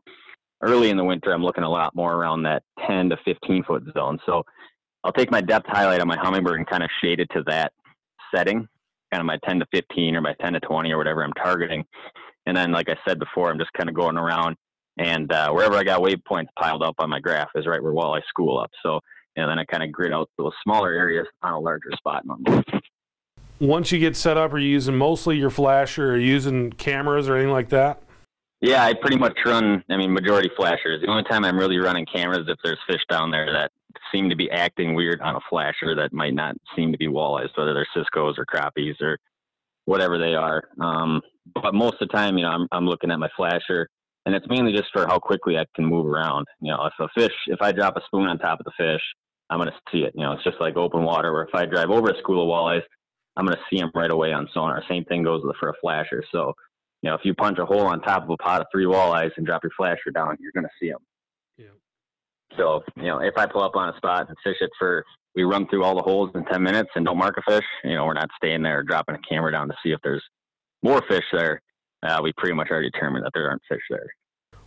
Early 0.63 0.89
in 0.89 0.98
the 0.98 1.03
winter, 1.03 1.31
I'm 1.31 1.44
looking 1.44 1.63
a 1.63 1.69
lot 1.69 1.95
more 1.95 2.15
around 2.15 2.42
that 2.44 2.63
10 2.88 3.09
to 3.09 3.18
15 3.24 3.63
foot 3.65 3.83
zone. 3.94 4.18
So 4.25 4.44
I'll 5.03 5.13
take 5.13 5.30
my 5.30 5.42
depth 5.42 5.68
highlight 5.68 6.01
on 6.01 6.07
my 6.07 6.18
Humminbird 6.18 6.56
and 6.56 6.68
kind 6.68 6.83
of 6.83 6.89
shade 7.03 7.19
it 7.19 7.30
to 7.33 7.44
that 7.48 7.71
setting, 8.33 8.68
kind 9.12 9.21
of 9.21 9.25
my 9.25 9.38
10 9.48 9.59
to 9.59 9.65
15 9.71 10.15
or 10.15 10.21
my 10.21 10.33
10 10.42 10.53
to 10.53 10.59
20 10.59 10.92
or 10.92 10.98
whatever 10.98 11.24
I'm 11.24 11.33
targeting. 11.33 11.86
And 12.48 12.57
then, 12.57 12.71
like 12.71 12.89
I 12.89 12.95
said 13.07 13.19
before, 13.19 13.51
I'm 13.51 13.59
just 13.59 13.74
kind 13.74 13.89
of 13.89 13.95
going 13.95 14.18
around 14.18 14.56
and 14.98 15.31
uh, 15.31 15.51
wherever 15.51 15.75
I 15.75 15.83
got 15.83 16.01
waypoints 16.01 16.48
piled 16.59 16.83
up 16.83 16.95
on 17.00 17.09
my 17.09 17.19
graph 17.19 17.50
is 17.56 17.68
right 17.68 17.81
where 17.81 17.94
walleye 17.94 18.21
school 18.27 18.59
up. 18.59 18.71
So 18.83 19.00
and 19.36 19.50
then 19.50 19.60
I 19.60 19.66
kind 19.66 19.83
of 19.83 19.92
grid 19.92 20.13
out 20.13 20.30
those 20.38 20.54
smaller 20.63 20.92
areas 20.92 21.28
on 21.44 21.54
a 21.54 21.60
larger 21.60 21.92
spot. 21.98 22.24
Once 23.60 23.92
you 23.92 24.00
get 24.00 24.16
set 24.16 24.38
up, 24.38 24.54
are 24.54 24.60
you 24.60 24.69
using 24.69 24.95
mostly 24.95 25.38
your 25.38 25.51
flasher, 25.51 26.13
or 26.13 26.18
using 26.18 26.72
cameras 26.72 27.30
or 27.30 27.36
anything 27.36 27.54
like 27.54 27.69
that? 27.69 28.01
Yeah, 28.60 28.83
I 28.83 28.94
pretty 28.94 29.18
much 29.18 29.38
run. 29.45 29.83
I 29.89 29.98
mean, 29.98 30.13
majority 30.13 30.50
flashers. 30.56 31.01
The 31.01 31.07
only 31.07 31.24
time 31.24 31.45
I'm 31.45 31.57
really 31.57 31.78
running 31.78 32.06
cameras 32.06 32.48
if 32.48 32.57
there's 32.63 32.78
fish 32.88 33.01
down 33.10 33.31
there 33.31 33.51
that 33.51 33.72
seem 34.12 34.30
to 34.30 34.36
be 34.36 34.51
acting 34.51 34.94
weird 34.94 35.19
on 35.22 35.36
a 35.36 35.39
flasher 35.50 35.95
that 35.95 36.13
might 36.13 36.34
not 36.34 36.56
seem 36.75 36.92
to 36.92 36.98
be 36.98 37.07
walleyes, 37.07 37.50
whether 37.56 37.74
they're 37.74 37.88
ciscos 37.95 38.38
or 38.38 38.45
crappies 38.45 39.00
or 39.01 39.18
whatever 39.86 40.18
they 40.18 40.36
are. 40.36 40.63
Um, 40.80 41.22
but 41.56 41.74
most 41.74 41.95
of 42.01 42.07
the 42.07 42.13
time, 42.16 42.38
you 42.38 42.44
know, 42.44 42.51
I'm, 42.51 42.68
I'm 42.72 42.86
looking 42.86 43.10
at 43.10 43.19
my 43.19 43.30
flasher, 43.36 43.89
and 44.25 44.36
it's 44.36 44.48
mainly 44.48 44.74
just 44.74 44.92
for 44.94 45.07
how 45.07 45.18
quickly 45.18 45.57
I 45.57 45.66
can 45.75 45.86
move 45.86 46.06
around. 46.06 46.45
You 46.62 46.72
know, 46.72 46.86
if 46.86 46.94
a 47.00 47.07
fish, 47.19 47.34
if 47.48 47.62
I 47.62 47.72
drop 47.72 47.98
a 47.98 48.01
spoon 48.06 48.27
on 48.27 48.38
top 48.38 48.60
of 48.60 48.66
the 48.66 48.72
fish, 48.77 49.01
I'm 49.51 49.57
going 49.59 49.69
to 49.69 49.75
see 49.92 50.03
it. 50.03 50.13
You 50.15 50.24
know, 50.24 50.31
it's 50.31 50.44
just 50.45 50.62
like 50.62 50.77
open 50.77 51.03
water 51.03 51.33
where 51.33 51.44
if 51.44 51.53
I 51.53 51.65
drive 51.65 51.89
over 51.89 52.09
a 52.09 52.18
school 52.19 52.42
of 52.42 52.48
walleyes, 52.48 52.83
I'm 53.36 53.45
going 53.45 53.57
to 53.57 53.63
see 53.69 53.81
them 53.81 53.92
right 53.94 54.09
away 54.09 54.31
on 54.31 54.48
sonar. 54.53 54.81
Same 54.89 55.03
thing 55.03 55.24
goes 55.24 55.44
for 55.59 55.69
a 55.69 55.74
flasher. 55.81 56.24
So, 56.31 56.53
you 57.01 57.09
know, 57.09 57.15
if 57.15 57.21
you 57.25 57.33
punch 57.33 57.59
a 57.59 57.65
hole 57.65 57.86
on 57.86 58.01
top 58.01 58.24
of 58.24 58.30
a 58.30 58.38
pot 58.38 58.62
of 58.62 58.68
three 58.71 58.86
walleyes 58.86 59.31
and 59.36 59.45
drop 59.45 59.63
your 59.63 59.72
flasher 59.75 60.12
down, 60.13 60.38
you're 60.39 60.53
going 60.53 60.63
to 60.63 60.70
see 60.79 60.89
them. 60.89 61.00
Yeah. 61.58 62.58
So, 62.58 62.81
you 62.96 63.08
know, 63.08 63.20
if 63.20 63.38
I 63.38 63.46
pull 63.46 63.62
up 63.62 63.75
on 63.75 63.89
a 63.89 63.98
spot 63.98 64.29
and 64.29 64.38
fish 64.41 64.58
it 64.62 64.70
for, 64.79 65.03
we 65.36 65.43
run 65.43 65.67
through 65.67 65.84
all 65.84 65.96
the 65.96 66.01
holes 66.01 66.31
in 66.34 66.46
10 66.46 66.63
minutes 66.63 66.89
and 66.96 67.05
don't 67.05 67.17
mark 67.17 67.36
a 67.38 67.51
fish, 67.51 67.65
you 67.84 67.96
know, 67.96 68.05
we're 68.05 68.13
not 68.13 68.29
staying 68.38 68.63
there 68.63 68.84
dropping 68.84 69.15
a 69.15 69.20
camera 69.29 69.51
down 69.51 69.67
to 69.67 69.75
see 69.84 69.91
if 69.91 70.00
there's 70.01 70.24
more 70.81 71.01
fish 71.10 71.25
there. 71.34 71.62
Uh, 72.03 72.20
we 72.24 72.31
pretty 72.38 72.55
much 72.55 72.70
already 72.72 72.89
determined 72.89 73.25
that 73.25 73.31
there 73.34 73.50
aren't 73.50 73.62
fish 73.70 73.81
there. 73.89 74.08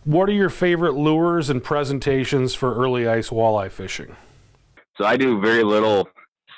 What 0.03 0.29
are 0.29 0.33
your 0.33 0.51
favorite 0.51 0.93
lures 0.93 1.49
and 1.49 1.63
presentations 1.63 2.53
for 2.53 2.75
early 2.75 3.07
ice 3.07 3.29
walleye 3.29 3.71
fishing? 3.71 4.15
So 4.97 5.05
I 5.05 5.17
do 5.17 5.41
very 5.41 5.63
little 5.63 6.07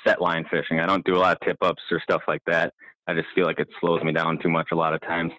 set 0.06 0.20
line 0.20 0.44
fishing. 0.50 0.80
I 0.80 0.86
don't 0.86 1.04
do 1.04 1.16
a 1.16 1.18
lot 1.18 1.36
of 1.36 1.46
tip 1.46 1.58
ups 1.60 1.82
or 1.90 2.00
stuff 2.00 2.22
like 2.28 2.42
that. 2.46 2.72
I 3.06 3.14
just 3.14 3.28
feel 3.34 3.46
like 3.46 3.58
it 3.58 3.68
slows 3.80 4.02
me 4.02 4.12
down 4.12 4.38
too 4.38 4.48
much 4.48 4.68
a 4.72 4.76
lot 4.76 4.94
of 4.94 5.00
times. 5.00 5.32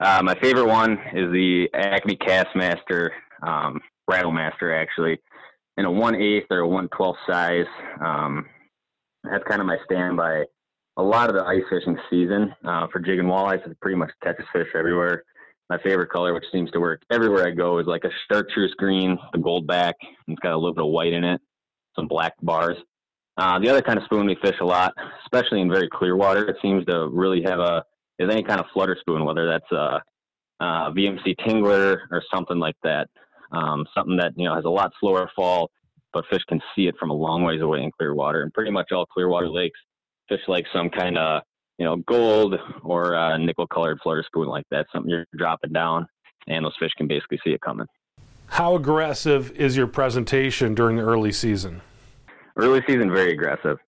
Uh, 0.00 0.22
my 0.24 0.34
favorite 0.40 0.66
one 0.66 0.92
is 1.12 1.30
the 1.32 1.68
Acme 1.74 2.16
Kastmaster 2.16 3.10
um, 3.46 3.80
Rattlemaster, 4.10 4.74
actually, 4.74 5.20
in 5.76 5.84
a 5.84 5.90
1 5.90 6.14
8 6.14 6.46
or 6.50 6.58
a 6.60 6.68
1 6.68 6.88
12 6.88 7.16
size. 7.28 7.66
Um, 8.00 8.46
that's 9.22 9.44
kind 9.44 9.60
of 9.60 9.66
my 9.66 9.76
standby. 9.84 10.44
A 10.96 11.02
lot 11.02 11.28
of 11.28 11.36
the 11.36 11.44
ice 11.44 11.62
fishing 11.70 11.98
season 12.08 12.54
uh, 12.64 12.86
for 12.90 12.98
jigging 12.98 13.26
walleyes 13.26 13.66
is 13.68 13.76
pretty 13.80 13.96
much 13.96 14.10
catches 14.22 14.46
fish 14.52 14.68
everywhere. 14.74 15.22
My 15.68 15.78
favorite 15.84 16.10
color, 16.10 16.34
which 16.34 16.44
seems 16.50 16.70
to 16.72 16.80
work 16.80 17.02
everywhere 17.10 17.46
I 17.46 17.52
go, 17.52 17.78
is 17.78 17.86
like 17.86 18.04
a 18.04 18.10
chartreuse 18.28 18.74
green, 18.76 19.16
the 19.32 19.38
gold 19.38 19.66
back. 19.68 19.94
It's 20.26 20.40
got 20.40 20.52
a 20.52 20.56
little 20.56 20.74
bit 20.74 20.84
of 20.84 20.90
white 20.90 21.12
in 21.12 21.22
it 21.22 21.40
some 21.94 22.08
black 22.08 22.34
bars. 22.42 22.76
Uh, 23.36 23.58
the 23.58 23.68
other 23.68 23.82
kind 23.82 23.98
of 23.98 24.04
spoon 24.04 24.26
we 24.26 24.36
fish 24.42 24.56
a 24.60 24.64
lot, 24.64 24.92
especially 25.24 25.60
in 25.60 25.70
very 25.70 25.88
clear 25.88 26.16
water, 26.16 26.46
it 26.46 26.56
seems 26.60 26.84
to 26.86 27.08
really 27.08 27.42
have 27.42 27.58
a 27.58 27.84
is 28.18 28.28
any 28.30 28.42
kind 28.42 28.60
of 28.60 28.66
flutter 28.74 28.96
spoon, 29.00 29.24
whether 29.24 29.46
that's 29.46 29.72
a, 29.72 30.02
a 30.60 30.92
VMC 30.92 31.36
Tingler 31.40 32.00
or 32.10 32.22
something 32.32 32.58
like 32.58 32.76
that. 32.82 33.08
Um, 33.52 33.86
something 33.96 34.16
that 34.18 34.32
you 34.36 34.44
know 34.44 34.54
has 34.54 34.64
a 34.64 34.70
lot 34.70 34.92
slower 35.00 35.30
fall, 35.34 35.70
but 36.12 36.24
fish 36.30 36.42
can 36.48 36.60
see 36.76 36.86
it 36.86 36.94
from 37.00 37.10
a 37.10 37.14
long 37.14 37.42
ways 37.42 37.62
away 37.62 37.82
in 37.82 37.90
clear 37.92 38.14
water. 38.14 38.42
And 38.42 38.52
pretty 38.52 38.70
much 38.70 38.92
all 38.92 39.06
clear 39.06 39.28
water 39.28 39.48
lakes, 39.48 39.80
fish 40.28 40.40
like 40.46 40.66
some 40.72 40.90
kind 40.90 41.16
of 41.16 41.42
you 41.78 41.86
know 41.86 41.96
gold 41.96 42.56
or 42.82 43.38
nickel 43.38 43.66
colored 43.66 43.98
flutter 44.02 44.24
spoon 44.26 44.48
like 44.48 44.66
that. 44.70 44.86
Something 44.92 45.10
you're 45.10 45.26
dropping 45.36 45.72
down, 45.72 46.06
and 46.46 46.64
those 46.64 46.76
fish 46.78 46.92
can 46.96 47.08
basically 47.08 47.40
see 47.42 47.52
it 47.52 47.60
coming. 47.62 47.86
How 48.50 48.74
aggressive 48.74 49.52
is 49.52 49.76
your 49.76 49.86
presentation 49.86 50.74
during 50.74 50.96
the 50.96 51.02
early 51.02 51.30
season? 51.30 51.82
Early 52.56 52.82
season, 52.86 53.10
very 53.10 53.32
aggressive. 53.32 53.78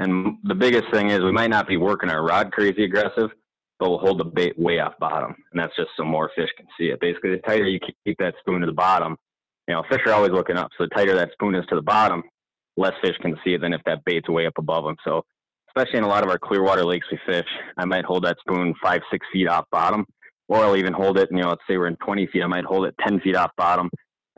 And 0.00 0.36
the 0.42 0.56
biggest 0.56 0.86
thing 0.92 1.10
is 1.10 1.22
we 1.22 1.30
might 1.30 1.50
not 1.50 1.68
be 1.68 1.76
working 1.76 2.10
our 2.10 2.24
rod 2.24 2.50
crazy 2.50 2.84
aggressive, 2.84 3.30
but 3.78 3.88
we'll 3.88 4.00
hold 4.00 4.18
the 4.18 4.24
bait 4.24 4.58
way 4.58 4.80
off 4.80 4.94
bottom, 4.98 5.36
and 5.52 5.60
that's 5.60 5.74
just 5.76 5.90
so 5.96 6.04
more 6.04 6.32
fish 6.34 6.50
can 6.56 6.66
see 6.76 6.86
it. 6.86 7.00
Basically, 7.00 7.30
the 7.30 7.38
tighter 7.38 7.68
you 7.68 7.78
keep 7.78 8.18
that 8.18 8.34
spoon 8.40 8.60
to 8.60 8.66
the 8.66 8.72
bottom, 8.72 9.16
you 9.68 9.74
know, 9.74 9.84
fish 9.88 10.00
are 10.04 10.12
always 10.12 10.32
looking 10.32 10.56
up. 10.56 10.70
So 10.76 10.84
the 10.84 10.94
tighter 10.96 11.14
that 11.14 11.30
spoon 11.32 11.54
is 11.54 11.64
to 11.68 11.76
the 11.76 11.82
bottom, 11.82 12.24
less 12.76 12.94
fish 13.00 13.16
can 13.22 13.36
see 13.44 13.54
it 13.54 13.60
than 13.60 13.72
if 13.72 13.82
that 13.86 14.04
bait's 14.04 14.28
way 14.28 14.46
up 14.46 14.58
above 14.58 14.82
them. 14.82 14.96
So 15.04 15.24
especially 15.70 15.98
in 15.98 16.04
a 16.04 16.08
lot 16.08 16.24
of 16.24 16.30
our 16.30 16.38
clear 16.38 16.64
water 16.64 16.84
lakes 16.84 17.06
we 17.10 17.20
fish, 17.24 17.46
I 17.76 17.84
might 17.84 18.04
hold 18.04 18.24
that 18.24 18.36
spoon 18.40 18.74
five, 18.82 19.00
six 19.12 19.24
feet 19.32 19.48
off 19.48 19.66
bottom, 19.70 20.04
or 20.48 20.58
I'll 20.58 20.76
even 20.76 20.92
hold 20.92 21.18
it, 21.18 21.28
you 21.30 21.38
know, 21.38 21.50
let's 21.50 21.62
say 21.70 21.76
we're 21.78 21.86
in 21.86 21.96
20 22.04 22.26
feet, 22.26 22.42
I 22.42 22.48
might 22.48 22.64
hold 22.64 22.84
it 22.84 22.96
10 23.06 23.20
feet 23.20 23.36
off 23.36 23.52
bottom 23.56 23.88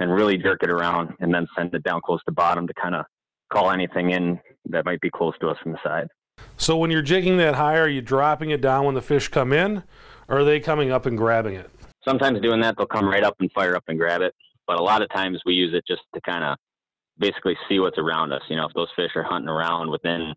and 0.01 0.13
really 0.13 0.39
jerk 0.39 0.63
it 0.63 0.71
around 0.71 1.15
and 1.21 1.33
then 1.33 1.47
send 1.57 1.75
it 1.75 1.85
down 1.85 2.01
close 2.05 2.21
to 2.25 2.33
bottom 2.33 2.67
to 2.67 2.75
kind 2.75 2.95
of 2.95 3.05
call 3.53 3.71
anything 3.71 4.11
in 4.11 4.41
that 4.71 4.85
might 4.85 5.01
be 5.01 5.11
close 5.11 5.35
to 5.41 5.49
us 5.49 5.59
from 5.63 5.73
the 5.73 5.79
side. 5.85 6.09
So 6.57 6.77
when 6.77 6.91
you're 6.91 7.03
jigging 7.03 7.37
that 7.37 7.55
high, 7.55 7.77
are 7.77 7.89
you 7.89 8.01
dropping 8.01 8.51
it 8.51 8.63
down 8.63 8.87
when 8.87 8.95
the 8.95 9.03
fish 9.03 9.29
come 9.29 9.53
in, 9.53 9.85
or 10.27 10.39
are 10.39 10.45
they 10.45 10.59
coming 10.59 10.91
up 10.91 11.05
and 11.05 11.19
grabbing 11.19 11.55
it? 11.55 11.71
Sometimes 12.03 12.41
doing 12.41 12.61
that, 12.63 12.77
they'll 12.79 12.87
come 12.87 13.07
right 13.07 13.23
up 13.23 13.37
and 13.41 13.53
fire 13.53 13.77
up 13.77 13.85
and 13.89 13.99
grab 13.99 14.23
it. 14.23 14.35
But 14.67 14.79
a 14.79 14.83
lot 14.83 15.03
of 15.03 15.11
times 15.11 15.39
we 15.45 15.53
use 15.53 15.75
it 15.75 15.85
just 15.87 16.03
to 16.15 16.21
kind 16.23 16.45
of 16.45 16.57
basically 17.19 17.57
see 17.69 17.79
what's 17.79 17.99
around 17.99 18.33
us. 18.33 18.41
You 18.49 18.57
know, 18.57 18.67
if 18.67 18.73
those 18.73 18.89
fish 18.97 19.11
are 19.17 19.23
hunting 19.23 19.51
around 19.51 19.91
within 19.91 20.33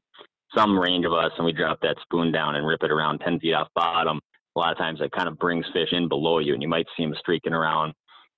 some 0.54 0.78
range 0.78 1.06
of 1.06 1.14
us 1.14 1.32
and 1.38 1.46
we 1.46 1.54
drop 1.54 1.80
that 1.82 1.96
spoon 2.02 2.34
down 2.34 2.56
and 2.56 2.68
rip 2.68 2.84
it 2.84 2.92
around 2.92 3.20
10 3.20 3.40
feet 3.40 3.54
off 3.54 3.70
bottom, 3.76 4.20
a 4.56 4.60
lot 4.60 4.74
of 4.74 4.78
times 4.78 5.00
it 5.02 5.12
kind 5.14 5.30
of 5.30 5.40
brings 5.40 5.66
fish 5.72 5.90
in 5.94 6.10
below 6.10 6.40
you 6.40 6.54
and 6.54 6.62
you 6.62 6.68
might 6.68 6.86
see 6.98 7.04
them 7.04 7.16
streaking 7.18 7.54
around 7.54 7.94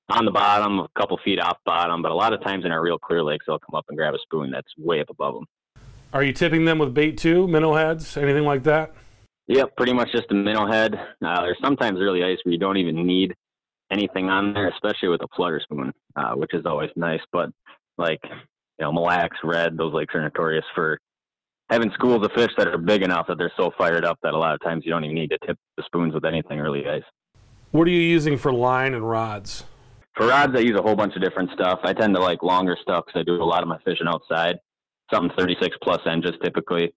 on 0.09 0.25
the 0.25 0.31
bottom, 0.31 0.79
a 0.79 0.87
couple 0.97 1.19
feet 1.23 1.39
off 1.39 1.57
bottom. 1.65 2.01
But 2.01 2.11
a 2.11 2.15
lot 2.15 2.33
of 2.33 2.43
times 2.43 2.65
in 2.65 2.71
our 2.71 2.81
real 2.81 2.99
clear 2.99 3.23
lakes, 3.23 3.45
they'll 3.47 3.59
come 3.59 3.75
up 3.75 3.85
and 3.89 3.97
grab 3.97 4.13
a 4.13 4.19
spoon 4.19 4.51
that's 4.51 4.71
way 4.77 5.01
up 5.01 5.09
above 5.09 5.35
them. 5.35 5.45
Are 6.13 6.23
you 6.23 6.31
tipping 6.31 6.65
them 6.65 6.79
with 6.79 6.93
bait 6.93 7.17
too, 7.17 7.47
minnow 7.47 7.75
heads, 7.75 8.15
anything 8.15 8.45
like 8.45 8.63
that? 8.63 8.93
Yep, 9.47 9.75
pretty 9.75 9.93
much 9.93 10.11
just 10.11 10.31
a 10.31 10.33
minnow 10.33 10.65
head. 10.65 10.95
Uh, 11.23 11.41
there's 11.41 11.57
sometimes 11.61 11.99
early 11.99 12.23
ice 12.23 12.37
where 12.43 12.53
you 12.53 12.59
don't 12.59 12.77
even 12.77 13.05
need 13.05 13.35
anything 13.91 14.29
on 14.29 14.53
there, 14.53 14.69
especially 14.69 15.09
with 15.09 15.21
a 15.21 15.27
flutter 15.35 15.59
spoon, 15.61 15.91
uh, 16.15 16.33
which 16.33 16.53
is 16.53 16.65
always 16.65 16.89
nice. 16.95 17.19
But 17.31 17.49
like, 17.97 18.21
you 18.23 18.29
know, 18.79 18.91
Mille 18.91 19.03
Lacs, 19.03 19.37
red, 19.43 19.77
those 19.77 19.93
lakes 19.93 20.15
are 20.15 20.21
notorious 20.21 20.65
for 20.73 20.99
having 21.69 21.91
schools 21.91 22.23
of 22.23 22.31
fish 22.31 22.51
that 22.57 22.67
are 22.67 22.77
big 22.77 23.03
enough 23.03 23.27
that 23.27 23.37
they're 23.37 23.51
so 23.57 23.71
fired 23.77 24.05
up 24.05 24.17
that 24.23 24.33
a 24.33 24.37
lot 24.37 24.53
of 24.53 24.61
times 24.61 24.83
you 24.85 24.91
don't 24.91 25.03
even 25.03 25.15
need 25.15 25.29
to 25.29 25.37
tip 25.45 25.57
the 25.77 25.83
spoons 25.85 26.13
with 26.13 26.25
anything 26.25 26.59
early 26.59 26.87
ice. 26.87 27.03
What 27.71 27.87
are 27.87 27.91
you 27.91 28.01
using 28.01 28.37
for 28.37 28.53
line 28.53 28.93
and 28.93 29.07
rods? 29.07 29.63
For 30.15 30.27
rods, 30.27 30.53
I 30.55 30.59
use 30.59 30.77
a 30.77 30.81
whole 30.81 30.95
bunch 30.95 31.15
of 31.15 31.21
different 31.21 31.51
stuff. 31.51 31.79
I 31.83 31.93
tend 31.93 32.15
to 32.15 32.21
like 32.21 32.41
longer 32.41 32.77
stuff 32.81 33.05
because 33.05 33.19
I 33.19 33.23
do 33.23 33.41
a 33.41 33.43
lot 33.43 33.61
of 33.61 33.67
my 33.67 33.77
fishing 33.83 34.07
outside 34.07 34.57
something 35.13 35.35
36 35.37 35.75
plus 35.83 35.99
inches 36.11 36.33
typically. 36.43 36.93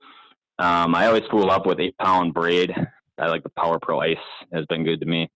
Um, 0.58 0.94
I 0.94 1.06
always 1.06 1.24
spool 1.24 1.50
up 1.50 1.66
with 1.66 1.80
eight 1.80 1.96
pound 1.98 2.34
braid. 2.34 2.72
I 3.18 3.26
like 3.26 3.42
the 3.42 3.50
Power 3.50 3.78
Pro 3.80 4.00
Ice 4.00 4.16
has 4.52 4.64
been 4.66 4.84
good 4.84 5.00
to 5.00 5.06
me. 5.06 5.28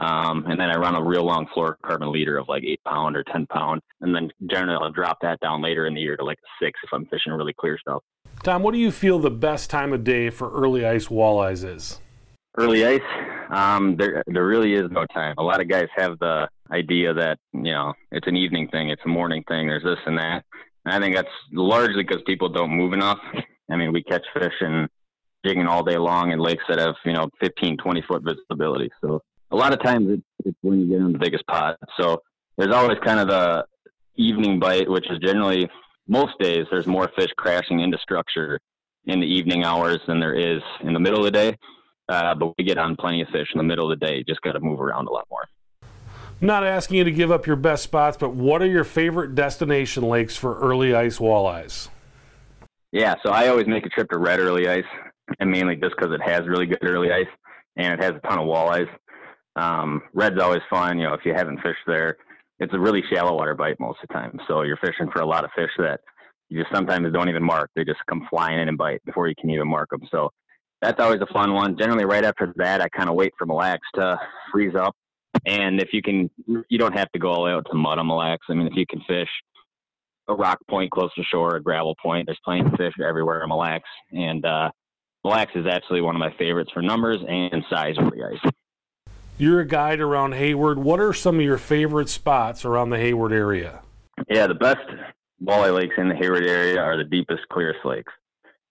Um, 0.00 0.46
and 0.46 0.58
then 0.58 0.70
I 0.70 0.76
run 0.76 0.94
a 0.94 1.02
real 1.02 1.24
long 1.24 1.46
fluorocarbon 1.54 2.10
leader 2.10 2.38
of 2.38 2.48
like 2.48 2.64
eight 2.64 2.80
pound 2.86 3.16
or 3.16 3.22
10 3.24 3.46
pound. 3.46 3.82
And 4.00 4.14
then 4.14 4.30
generally 4.50 4.78
I'll 4.82 4.90
drop 4.90 5.18
that 5.22 5.38
down 5.40 5.62
later 5.62 5.86
in 5.86 5.94
the 5.94 6.00
year 6.00 6.16
to 6.16 6.24
like 6.24 6.38
six 6.60 6.80
if 6.82 6.90
I'm 6.92 7.06
fishing 7.06 7.32
really 7.32 7.52
clear 7.52 7.78
stuff. 7.78 8.02
Tom, 8.42 8.62
what 8.62 8.72
do 8.72 8.78
you 8.78 8.90
feel 8.90 9.18
the 9.18 9.30
best 9.30 9.68
time 9.68 9.92
of 9.92 10.02
day 10.02 10.30
for 10.30 10.50
early 10.50 10.86
ice 10.86 11.08
walleyes 11.08 11.64
is? 11.64 12.00
Early 12.58 12.84
ice, 12.84 13.00
um, 13.50 13.96
there 13.96 14.24
there 14.26 14.46
really 14.46 14.74
is 14.74 14.90
no 14.90 15.06
time. 15.06 15.34
A 15.38 15.42
lot 15.42 15.60
of 15.60 15.68
guys 15.68 15.86
have 15.96 16.18
the 16.18 16.48
idea 16.70 17.14
that 17.14 17.38
you 17.52 17.62
know 17.72 17.92
it's 18.10 18.26
an 18.26 18.36
evening 18.36 18.68
thing, 18.68 18.90
it's 18.90 19.02
a 19.04 19.08
morning 19.08 19.44
thing. 19.48 19.68
There's 19.68 19.84
this 19.84 19.98
and 20.06 20.18
that. 20.18 20.44
And 20.84 20.94
I 20.94 21.00
think 21.00 21.14
that's 21.14 21.28
largely 21.52 22.02
because 22.02 22.22
people 22.26 22.48
don't 22.48 22.70
move 22.70 22.92
enough. 22.92 23.18
I 23.70 23.76
mean, 23.76 23.92
we 23.92 24.02
catch 24.02 24.24
fish 24.34 24.54
and 24.60 24.88
jigging 25.44 25.66
all 25.66 25.84
day 25.84 25.96
long 25.96 26.32
in 26.32 26.38
lakes 26.38 26.64
that 26.68 26.78
have, 26.78 26.96
you 27.04 27.12
know, 27.12 27.28
15, 27.40 27.76
20 27.76 28.02
foot 28.08 28.22
visibility. 28.24 28.90
So 29.00 29.20
a 29.50 29.56
lot 29.56 29.72
of 29.72 29.82
times 29.82 30.08
it's, 30.10 30.22
it's 30.44 30.58
when 30.62 30.80
you 30.80 30.86
get 30.88 31.00
in 31.00 31.12
the 31.12 31.18
biggest 31.18 31.46
pot. 31.46 31.76
So 31.98 32.22
there's 32.56 32.74
always 32.74 32.98
kind 33.04 33.20
of 33.20 33.28
the 33.28 33.64
evening 34.16 34.58
bite, 34.58 34.90
which 34.90 35.08
is 35.10 35.18
generally 35.18 35.68
most 36.08 36.32
days 36.40 36.66
there's 36.70 36.86
more 36.86 37.10
fish 37.16 37.30
crashing 37.36 37.80
into 37.80 37.98
structure 37.98 38.58
in 39.06 39.20
the 39.20 39.26
evening 39.26 39.64
hours 39.64 39.98
than 40.06 40.20
there 40.20 40.34
is 40.34 40.60
in 40.82 40.92
the 40.92 41.00
middle 41.00 41.20
of 41.20 41.24
the 41.24 41.30
day. 41.30 41.56
Uh, 42.10 42.34
but 42.34 42.52
we 42.58 42.64
get 42.64 42.76
on 42.76 42.96
plenty 42.96 43.22
of 43.22 43.28
fish 43.28 43.46
in 43.54 43.58
the 43.58 43.64
middle 43.64 43.90
of 43.90 43.98
the 43.98 44.04
day. 44.04 44.24
Just 44.26 44.40
got 44.42 44.52
to 44.52 44.60
move 44.60 44.80
around 44.80 45.06
a 45.06 45.12
lot 45.12 45.28
more. 45.30 45.46
I'm 45.82 46.46
not 46.46 46.64
asking 46.64 46.96
you 46.96 47.04
to 47.04 47.12
give 47.12 47.30
up 47.30 47.46
your 47.46 47.56
best 47.56 47.84
spots, 47.84 48.16
but 48.16 48.30
what 48.30 48.62
are 48.62 48.66
your 48.66 48.82
favorite 48.82 49.34
destination 49.34 50.02
lakes 50.02 50.36
for 50.36 50.58
early 50.58 50.94
ice 50.94 51.18
walleyes? 51.18 51.88
Yeah, 52.92 53.14
so 53.22 53.30
I 53.30 53.48
always 53.48 53.68
make 53.68 53.86
a 53.86 53.88
trip 53.90 54.08
to 54.10 54.18
red 54.18 54.40
early 54.40 54.68
ice, 54.68 54.82
and 55.38 55.50
mainly 55.50 55.76
just 55.76 55.94
because 55.96 56.12
it 56.12 56.20
has 56.22 56.48
really 56.48 56.66
good 56.66 56.82
early 56.82 57.12
ice 57.12 57.28
and 57.76 57.92
it 57.94 58.02
has 58.02 58.14
a 58.16 58.28
ton 58.28 58.40
of 58.40 58.46
walleyes. 58.46 58.88
Um, 59.54 60.02
red's 60.12 60.40
always 60.40 60.62
fun. 60.68 60.98
You 60.98 61.04
know, 61.04 61.14
if 61.14 61.20
you 61.24 61.34
haven't 61.34 61.58
fished 61.58 61.78
there, 61.86 62.16
it's 62.58 62.74
a 62.74 62.78
really 62.78 63.02
shallow 63.12 63.36
water 63.36 63.54
bite 63.54 63.78
most 63.78 63.98
of 64.02 64.08
the 64.08 64.14
time. 64.14 64.38
So 64.48 64.62
you're 64.62 64.78
fishing 64.78 65.10
for 65.12 65.20
a 65.20 65.26
lot 65.26 65.44
of 65.44 65.50
fish 65.54 65.70
that 65.78 66.00
you 66.48 66.60
just 66.60 66.74
sometimes 66.74 67.12
don't 67.12 67.28
even 67.28 67.44
mark. 67.44 67.70
They 67.76 67.84
just 67.84 68.00
come 68.08 68.26
flying 68.28 68.58
in 68.58 68.68
and 68.68 68.78
bite 68.78 69.04
before 69.04 69.28
you 69.28 69.34
can 69.40 69.50
even 69.50 69.68
mark 69.68 69.90
them. 69.90 70.00
So 70.10 70.30
that's 70.80 71.00
always 71.00 71.20
a 71.20 71.32
fun 71.32 71.52
one. 71.52 71.76
Generally, 71.78 72.04
right 72.04 72.24
after 72.24 72.52
that, 72.56 72.80
I 72.80 72.88
kind 72.88 73.08
of 73.08 73.14
wait 73.14 73.32
for 73.38 73.46
Mille 73.46 73.56
Lacs 73.56 73.86
to 73.94 74.18
freeze 74.52 74.74
up 74.74 74.94
and 75.46 75.80
if 75.80 75.92
you 75.92 76.02
can, 76.02 76.30
you 76.68 76.78
don't 76.78 76.96
have 76.96 77.10
to 77.12 77.18
go 77.18 77.30
all 77.30 77.36
the 77.36 77.42
way 77.42 77.52
out 77.52 77.66
to 77.70 77.76
mud 77.76 77.98
on 77.98 78.06
Mille 78.06 78.18
Lacs. 78.18 78.46
I 78.48 78.54
mean, 78.54 78.66
if 78.66 78.74
you 78.76 78.86
can 78.86 79.00
fish 79.06 79.28
a 80.28 80.34
rock 80.34 80.58
point 80.68 80.90
close 80.90 81.12
to 81.14 81.22
shore, 81.24 81.56
a 81.56 81.62
gravel 81.62 81.96
point, 82.02 82.26
there's 82.26 82.40
plenty 82.44 82.60
of 82.60 82.72
fish 82.76 82.94
everywhere 83.04 83.42
on 83.42 83.48
Mille 83.48 83.58
Lacs. 83.58 83.88
And 84.12 84.44
uh, 84.44 84.70
Mille 85.24 85.32
Lacs 85.32 85.52
is 85.54 85.66
actually 85.66 86.00
one 86.00 86.14
of 86.14 86.20
my 86.20 86.34
favorites 86.38 86.70
for 86.72 86.82
numbers 86.82 87.20
and 87.26 87.64
size 87.70 87.96
of 87.98 88.12
the 88.12 88.24
ice. 88.24 88.52
You're 89.38 89.60
a 89.60 89.66
guide 89.66 90.00
around 90.00 90.34
Hayward. 90.34 90.78
What 90.78 91.00
are 91.00 91.14
some 91.14 91.36
of 91.36 91.42
your 91.42 91.58
favorite 91.58 92.10
spots 92.10 92.64
around 92.64 92.90
the 92.90 92.98
Hayward 92.98 93.32
area? 93.32 93.80
Yeah, 94.28 94.46
the 94.46 94.54
best 94.54 94.80
walleye 95.42 95.74
lakes 95.74 95.94
in 95.96 96.10
the 96.10 96.16
Hayward 96.16 96.46
area 96.46 96.78
are 96.78 96.98
the 96.98 97.04
deepest, 97.04 97.48
clearest 97.50 97.80
lakes. 97.84 98.12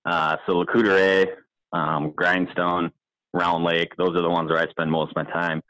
Uh, 0.06 0.38
so 0.46 0.63
Coudray, 0.66 1.25
um, 1.74 2.12
Grindstone, 2.16 2.92
Round 3.34 3.64
Lake, 3.64 3.96
those 3.98 4.16
are 4.16 4.22
the 4.22 4.30
ones 4.30 4.50
where 4.50 4.60
I 4.60 4.70
spend 4.70 4.92
most 4.92 5.12
of 5.12 5.16
my 5.16 5.32
time. 5.32 5.62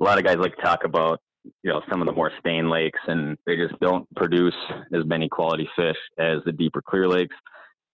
A 0.00 0.04
lot 0.04 0.18
of 0.18 0.24
guys 0.24 0.36
like 0.38 0.56
to 0.56 0.62
talk 0.62 0.84
about 0.84 1.20
you 1.62 1.70
know 1.70 1.80
some 1.88 2.02
of 2.02 2.06
the 2.06 2.12
more 2.12 2.32
stained 2.40 2.70
lakes 2.70 2.98
and 3.06 3.38
they 3.46 3.56
just 3.56 3.78
don't 3.80 4.04
produce 4.16 4.54
as 4.92 5.04
many 5.04 5.28
quality 5.28 5.68
fish 5.76 5.96
as 6.18 6.38
the 6.44 6.52
deeper 6.52 6.82
clear 6.82 7.08
lakes. 7.08 7.36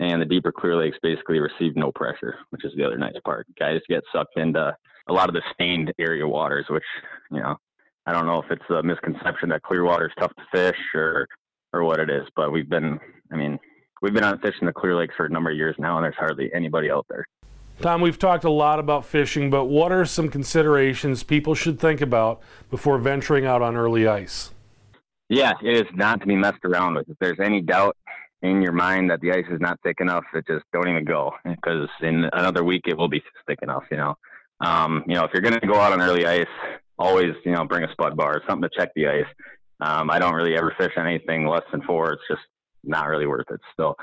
And 0.01 0.21
the 0.21 0.27
deeper 0.27 0.51
clear 0.51 0.75
lakes 0.75 0.97
basically 1.03 1.39
receive 1.39 1.77
no 1.77 1.93
pressure 1.93 2.37
which 2.51 2.65
is 2.65 2.73
the 2.77 2.85
other 2.85 2.99
nice 2.99 3.13
part. 3.25 3.47
Guys 3.59 3.81
get 3.89 4.03
sucked 4.13 4.37
into 4.37 4.75
a 5.09 5.13
lot 5.13 5.29
of 5.29 5.35
the 5.35 5.43
stained 5.53 5.93
area 5.99 6.27
waters 6.27 6.67
which 6.69 6.85
you 7.31 7.41
know 7.41 7.57
i 8.07 8.13
don't 8.13 8.27
know 8.27 8.41
if 8.43 8.51
it's 8.51 8.71
a 8.71 8.83
misconception 8.83 9.49
that 9.49 9.63
clear 9.63 9.85
water 9.85 10.07
is 10.07 10.13
tough 10.19 10.33
to 10.37 10.45
fish 10.53 10.79
or 10.95 11.27
or 11.73 11.85
what 11.85 12.01
it 12.01 12.11
is 12.11 12.27
but 12.37 12.53
we've 12.53 12.69
been 12.69 12.99
i 13.33 13.37
mean 13.37 13.59
we've 14.03 14.13
been 14.13 14.25
out 14.25 14.41
fishing 14.43 14.67
the 14.67 14.73
clear 14.73 14.95
lakes 14.95 15.15
for 15.17 15.25
a 15.25 15.31
number 15.31 15.51
of 15.51 15.57
years 15.57 15.75
now 15.79 15.97
and 15.97 16.05
there's 16.05 16.15
hardly 16.17 16.51
anybody 16.53 16.91
out 16.91 17.07
there 17.09 17.27
Tom, 17.81 18.01
we've 18.01 18.19
talked 18.19 18.45
a 18.45 18.51
lot 18.51 18.79
about 18.79 19.05
fishing, 19.05 19.51
but 19.51 19.65
what 19.65 19.91
are 19.91 20.05
some 20.05 20.29
considerations 20.29 21.25
people 21.25 21.57
should 21.57 21.81
think 21.81 22.01
about 22.01 22.41
before 22.71 22.97
venturing 22.99 23.45
out 23.45 23.61
on 23.61 23.75
early 23.77 24.07
ice? 24.07 24.53
Yeah, 25.29 25.55
it 25.65 25.75
is 25.75 25.93
not 25.95 26.21
to 26.21 26.27
be 26.27 26.37
messed 26.37 26.65
around 26.65 26.95
with. 26.95 27.09
If 27.09 27.17
there's 27.19 27.41
any 27.41 27.61
doubt 27.61 27.97
in 28.43 28.61
your 28.61 28.73
mind 28.73 29.11
that 29.11 29.21
the 29.21 29.33
ice 29.33 29.47
is 29.51 29.61
not 29.61 29.81
thick 29.83 29.97
enough, 30.01 30.25
it 30.35 30.47
just 30.47 30.65
don't 30.73 30.89
even 30.89 31.05
go 31.05 31.33
because 31.45 31.89
in 32.03 32.29
another 32.35 32.63
week 32.63 32.83
it 32.87 32.97
will 32.97 33.09
be 33.09 33.23
thick 33.47 33.59
enough. 33.63 33.85
You 33.91 33.97
know, 33.97 34.15
um, 34.61 35.03
you 35.07 35.15
know, 35.15 35.25
if 35.25 35.31
you're 35.33 35.43
going 35.43 35.59
to 35.59 35.67
go 35.67 35.81
out 35.81 35.93
on 35.93 36.01
early 36.01 36.27
ice, 36.27 36.47
always 36.99 37.35
you 37.45 37.53
know 37.53 37.65
bring 37.65 37.83
a 37.83 37.91
spud 37.93 38.17
bar, 38.17 38.43
something 38.49 38.69
to 38.69 38.79
check 38.79 38.91
the 38.95 39.09
ice. 39.09 39.27
Um, 39.81 40.11
I 40.11 40.19
don't 40.19 40.35
really 40.35 40.57
ever 40.57 40.75
fish 40.79 40.93
anything 40.97 41.47
less 41.47 41.65
than 41.73 41.83
four. 41.83 42.13
It's 42.13 42.23
just 42.29 42.43
not 42.85 43.09
really 43.09 43.27
worth 43.27 43.51
it. 43.51 43.61
So 43.77 43.97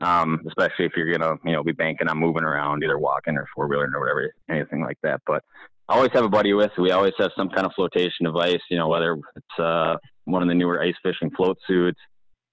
um, 0.00 0.42
especially 0.46 0.84
if 0.84 0.92
you're 0.96 1.16
gonna 1.16 1.36
you 1.44 1.52
know 1.52 1.62
be 1.62 1.72
banking 1.72 2.08
on 2.08 2.18
moving 2.18 2.44
around, 2.44 2.82
either 2.82 2.98
walking 2.98 3.36
or 3.36 3.46
four 3.54 3.66
wheeling 3.66 3.92
or 3.94 4.00
whatever, 4.00 4.32
anything 4.50 4.82
like 4.82 4.98
that. 5.02 5.20
But 5.26 5.42
I 5.88 5.94
always 5.94 6.10
have 6.12 6.24
a 6.24 6.28
buddy 6.28 6.52
with. 6.52 6.72
We 6.78 6.90
always 6.90 7.14
have 7.18 7.30
some 7.36 7.48
kind 7.48 7.66
of 7.66 7.72
flotation 7.74 8.26
device. 8.26 8.60
You 8.70 8.78
know, 8.78 8.88
whether 8.88 9.18
it's 9.36 9.58
uh, 9.58 9.96
one 10.24 10.42
of 10.42 10.48
the 10.48 10.54
newer 10.54 10.82
ice 10.82 10.94
fishing 11.02 11.30
float 11.36 11.58
suits 11.66 12.00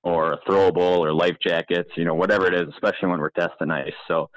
or 0.04 0.34
a 0.34 0.40
throwable 0.48 1.00
or 1.00 1.14
life 1.14 1.36
jackets. 1.46 1.90
You 1.98 2.06
know, 2.06 2.16
whatever 2.16 2.48
it 2.48 2.54
is, 2.54 2.70
especially 2.74 3.10
when 3.10 3.20
we're 3.20 3.32
testing 3.32 3.72
ice. 3.72 3.92
So 4.08 4.30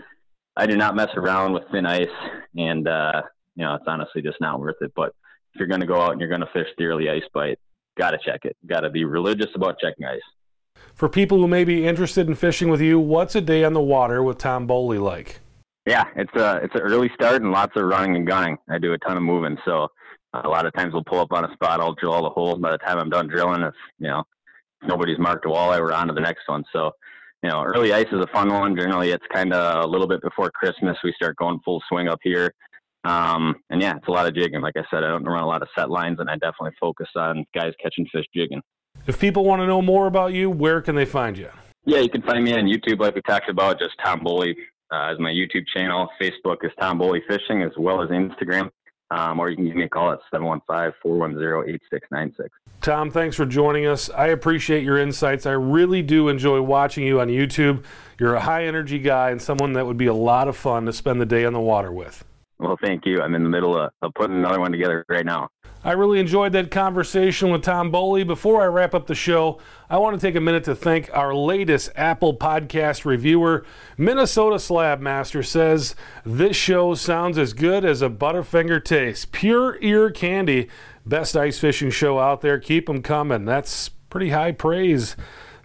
I 0.56 0.66
do 0.66 0.76
not 0.76 0.96
mess 0.96 1.10
around 1.16 1.52
with 1.52 1.64
thin 1.70 1.86
ice, 1.86 2.06
and 2.56 2.88
uh, 2.88 3.22
you 3.54 3.64
know, 3.64 3.74
it's 3.74 3.84
honestly 3.86 4.22
just 4.22 4.40
not 4.40 4.60
worth 4.60 4.76
it. 4.80 4.92
But 4.96 5.14
if 5.54 5.60
you're 5.60 5.68
going 5.68 5.80
to 5.80 5.86
go 5.86 6.00
out 6.00 6.12
and 6.12 6.20
you're 6.20 6.30
going 6.30 6.40
to 6.40 6.50
fish 6.52 6.68
the 6.76 6.86
early 6.86 7.08
ice 7.08 7.22
bite, 7.32 7.60
got 7.96 8.10
to 8.10 8.18
check 8.24 8.44
it. 8.44 8.56
Got 8.66 8.80
to 8.80 8.90
be 8.90 9.04
religious 9.04 9.50
about 9.54 9.78
checking 9.78 10.06
ice. 10.06 10.20
For 10.94 11.08
people 11.08 11.38
who 11.38 11.48
may 11.48 11.64
be 11.64 11.86
interested 11.86 12.26
in 12.26 12.34
fishing 12.34 12.68
with 12.68 12.80
you, 12.80 12.98
what's 12.98 13.34
a 13.34 13.40
day 13.40 13.64
on 13.64 13.72
the 13.72 13.80
water 13.80 14.22
with 14.22 14.38
Tom 14.38 14.66
Boley 14.66 15.00
like? 15.00 15.40
Yeah, 15.86 16.04
it's 16.16 16.34
a 16.34 16.56
it's 16.62 16.74
an 16.74 16.80
early 16.80 17.10
start 17.14 17.42
and 17.42 17.52
lots 17.52 17.72
of 17.76 17.84
running 17.84 18.16
and 18.16 18.26
gunning. 18.26 18.56
I 18.68 18.78
do 18.78 18.92
a 18.92 18.98
ton 18.98 19.16
of 19.16 19.22
moving, 19.22 19.56
so 19.64 19.88
a 20.34 20.48
lot 20.48 20.66
of 20.66 20.72
times 20.74 20.92
we'll 20.92 21.04
pull 21.04 21.20
up 21.20 21.32
on 21.32 21.44
a 21.44 21.52
spot. 21.52 21.80
I'll 21.80 21.94
drill 21.94 22.12
all 22.12 22.24
the 22.24 22.30
holes. 22.30 22.58
By 22.58 22.72
the 22.72 22.78
time 22.78 22.98
I'm 22.98 23.10
done 23.10 23.28
drilling, 23.28 23.62
if 23.62 23.74
you 23.98 24.08
know 24.08 24.24
nobody's 24.82 25.18
marked 25.18 25.44
a 25.46 25.48
walleye, 25.48 25.80
we're 25.80 25.92
on 25.92 26.08
to 26.08 26.14
the 26.14 26.20
next 26.20 26.48
one. 26.48 26.64
So 26.72 26.90
you 27.42 27.50
know, 27.50 27.62
early 27.62 27.92
ice 27.92 28.06
is 28.10 28.20
a 28.20 28.26
fun 28.32 28.52
one. 28.52 28.76
Generally, 28.76 29.10
it's 29.10 29.24
kind 29.32 29.52
of 29.52 29.84
a 29.84 29.88
little 29.88 30.08
bit 30.08 30.22
before 30.22 30.50
Christmas. 30.50 30.96
We 31.04 31.12
start 31.12 31.36
going 31.36 31.60
full 31.64 31.82
swing 31.88 32.08
up 32.08 32.18
here. 32.22 32.52
Um, 33.04 33.54
and 33.70 33.80
yeah, 33.80 33.94
it's 33.96 34.08
a 34.08 34.10
lot 34.10 34.26
of 34.26 34.34
jigging. 34.34 34.62
Like 34.62 34.76
I 34.76 34.82
said, 34.90 35.04
I 35.04 35.08
don't 35.08 35.24
run 35.24 35.44
a 35.44 35.46
lot 35.46 35.62
of 35.62 35.68
set 35.78 35.90
lines, 35.90 36.18
and 36.18 36.28
I 36.28 36.34
definitely 36.34 36.72
focus 36.80 37.08
on 37.14 37.44
guys 37.54 37.72
catching 37.80 38.06
fish 38.12 38.24
jigging. 38.34 38.62
If 39.06 39.20
people 39.20 39.44
want 39.44 39.62
to 39.62 39.66
know 39.66 39.82
more 39.82 40.06
about 40.06 40.32
you, 40.32 40.50
where 40.50 40.80
can 40.80 40.94
they 40.94 41.04
find 41.04 41.38
you? 41.38 41.50
Yeah, 41.84 42.00
you 42.00 42.08
can 42.08 42.22
find 42.22 42.42
me 42.42 42.54
on 42.54 42.64
YouTube, 42.64 43.00
like 43.00 43.14
we 43.14 43.22
talked 43.22 43.48
about, 43.48 43.78
just 43.78 43.94
Tom 44.04 44.20
Boley 44.20 44.54
uh, 44.90 45.12
as 45.12 45.18
my 45.18 45.30
YouTube 45.30 45.66
channel. 45.74 46.08
Facebook 46.20 46.64
is 46.64 46.72
Tom 46.80 46.98
Boley 46.98 47.20
Fishing, 47.28 47.62
as 47.62 47.70
well 47.78 48.02
as 48.02 48.10
Instagram. 48.10 48.70
Um, 49.12 49.38
or 49.38 49.50
you 49.50 49.56
can 49.56 49.66
give 49.66 49.76
me 49.76 49.84
a 49.84 49.88
call 49.88 50.10
at 50.10 50.18
715-410-8696. 50.34 52.48
Tom, 52.80 53.12
thanks 53.12 53.36
for 53.36 53.46
joining 53.46 53.86
us. 53.86 54.10
I 54.10 54.26
appreciate 54.28 54.82
your 54.82 54.98
insights. 54.98 55.46
I 55.46 55.52
really 55.52 56.02
do 56.02 56.28
enjoy 56.28 56.60
watching 56.62 57.04
you 57.04 57.20
on 57.20 57.28
YouTube. 57.28 57.84
You're 58.18 58.34
a 58.34 58.40
high 58.40 58.64
energy 58.64 58.98
guy 58.98 59.30
and 59.30 59.40
someone 59.40 59.74
that 59.74 59.86
would 59.86 59.96
be 59.96 60.06
a 60.06 60.14
lot 60.14 60.48
of 60.48 60.56
fun 60.56 60.86
to 60.86 60.92
spend 60.92 61.20
the 61.20 61.26
day 61.26 61.44
on 61.44 61.52
the 61.52 61.60
water 61.60 61.92
with. 61.92 62.24
Well, 62.58 62.76
thank 62.82 63.06
you. 63.06 63.20
I'm 63.20 63.34
in 63.34 63.42
the 63.42 63.48
middle 63.48 63.78
of, 63.78 63.90
of 64.02 64.12
putting 64.14 64.36
another 64.36 64.58
one 64.58 64.72
together 64.72 65.04
right 65.08 65.26
now. 65.26 65.48
I 65.86 65.92
really 65.92 66.18
enjoyed 66.18 66.50
that 66.50 66.72
conversation 66.72 67.50
with 67.50 67.62
Tom 67.62 67.92
Boley. 67.92 68.26
Before 68.26 68.60
I 68.60 68.66
wrap 68.66 68.92
up 68.92 69.06
the 69.06 69.14
show, 69.14 69.60
I 69.88 69.98
want 69.98 70.18
to 70.18 70.26
take 70.26 70.34
a 70.34 70.40
minute 70.40 70.64
to 70.64 70.74
thank 70.74 71.08
our 71.14 71.32
latest 71.32 71.90
Apple 71.94 72.36
Podcast 72.36 73.04
reviewer. 73.04 73.64
Minnesota 73.96 74.58
Slab 74.58 75.00
Master 75.00 75.44
says, 75.44 75.94
This 76.24 76.56
show 76.56 76.96
sounds 76.96 77.38
as 77.38 77.52
good 77.52 77.84
as 77.84 78.02
a 78.02 78.10
Butterfinger 78.10 78.84
taste. 78.84 79.30
Pure 79.30 79.78
ear 79.80 80.10
candy. 80.10 80.68
Best 81.06 81.36
ice 81.36 81.60
fishing 81.60 81.92
show 81.92 82.18
out 82.18 82.40
there. 82.40 82.58
Keep 82.58 82.86
them 82.86 83.00
coming. 83.00 83.44
That's 83.44 83.90
pretty 84.10 84.30
high 84.30 84.50
praise. 84.50 85.14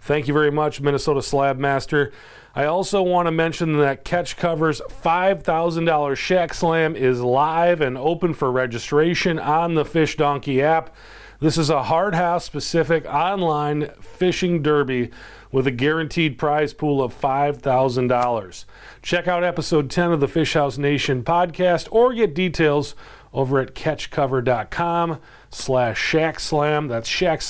Thank 0.02 0.28
you 0.28 0.34
very 0.34 0.52
much, 0.52 0.80
Minnesota 0.80 1.20
Slab 1.20 1.58
Master. 1.58 2.12
I 2.54 2.66
also 2.66 3.02
want 3.02 3.28
to 3.28 3.32
mention 3.32 3.78
that 3.78 4.04
Catch 4.04 4.36
Cover's 4.36 4.82
$5,000 4.82 6.16
Shack 6.16 6.52
Slam 6.52 6.94
is 6.94 7.22
live 7.22 7.80
and 7.80 7.96
open 7.96 8.34
for 8.34 8.52
registration 8.52 9.38
on 9.38 9.74
the 9.74 9.86
Fish 9.86 10.16
Donkey 10.16 10.60
app. 10.60 10.94
This 11.40 11.56
is 11.56 11.70
a 11.70 11.84
hard 11.84 12.14
house 12.14 12.44
specific 12.44 13.06
online 13.06 13.88
fishing 14.00 14.62
derby 14.62 15.10
with 15.50 15.66
a 15.66 15.70
guaranteed 15.70 16.36
prize 16.36 16.74
pool 16.74 17.02
of 17.02 17.18
$5,000. 17.18 18.64
Check 19.00 19.26
out 19.26 19.42
episode 19.42 19.90
10 19.90 20.12
of 20.12 20.20
the 20.20 20.28
Fish 20.28 20.52
House 20.52 20.76
Nation 20.76 21.24
podcast 21.24 21.88
or 21.90 22.12
get 22.12 22.34
details 22.34 22.94
over 23.32 23.60
at 23.60 23.74
catchcover.com 23.74 25.18
slash 25.50 25.98
shack 25.98 26.38
slam. 26.38 26.86
That's 26.88 27.08
shack 27.08 27.40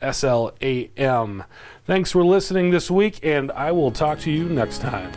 slam. 0.00 1.44
Thanks 1.84 2.10
for 2.10 2.24
listening 2.24 2.70
this 2.70 2.90
week, 2.90 3.20
and 3.22 3.52
I 3.52 3.72
will 3.72 3.90
talk 3.90 4.18
to 4.20 4.30
you 4.30 4.48
next 4.48 4.80
time. 4.80 5.12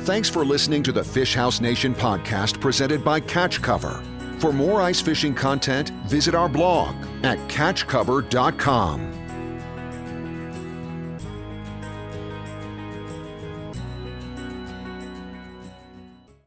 Thanks 0.00 0.28
for 0.28 0.44
listening 0.44 0.82
to 0.84 0.92
the 0.92 1.02
Fish 1.02 1.34
House 1.34 1.60
Nation 1.60 1.94
podcast 1.94 2.60
presented 2.60 3.04
by 3.04 3.18
Catch 3.18 3.60
Cover. 3.60 4.02
For 4.38 4.52
more 4.52 4.80
ice 4.80 5.00
fishing 5.00 5.34
content, 5.34 5.90
visit 6.06 6.34
our 6.34 6.48
blog 6.48 6.94
at 7.24 7.38
catchcover.com. 7.48 9.25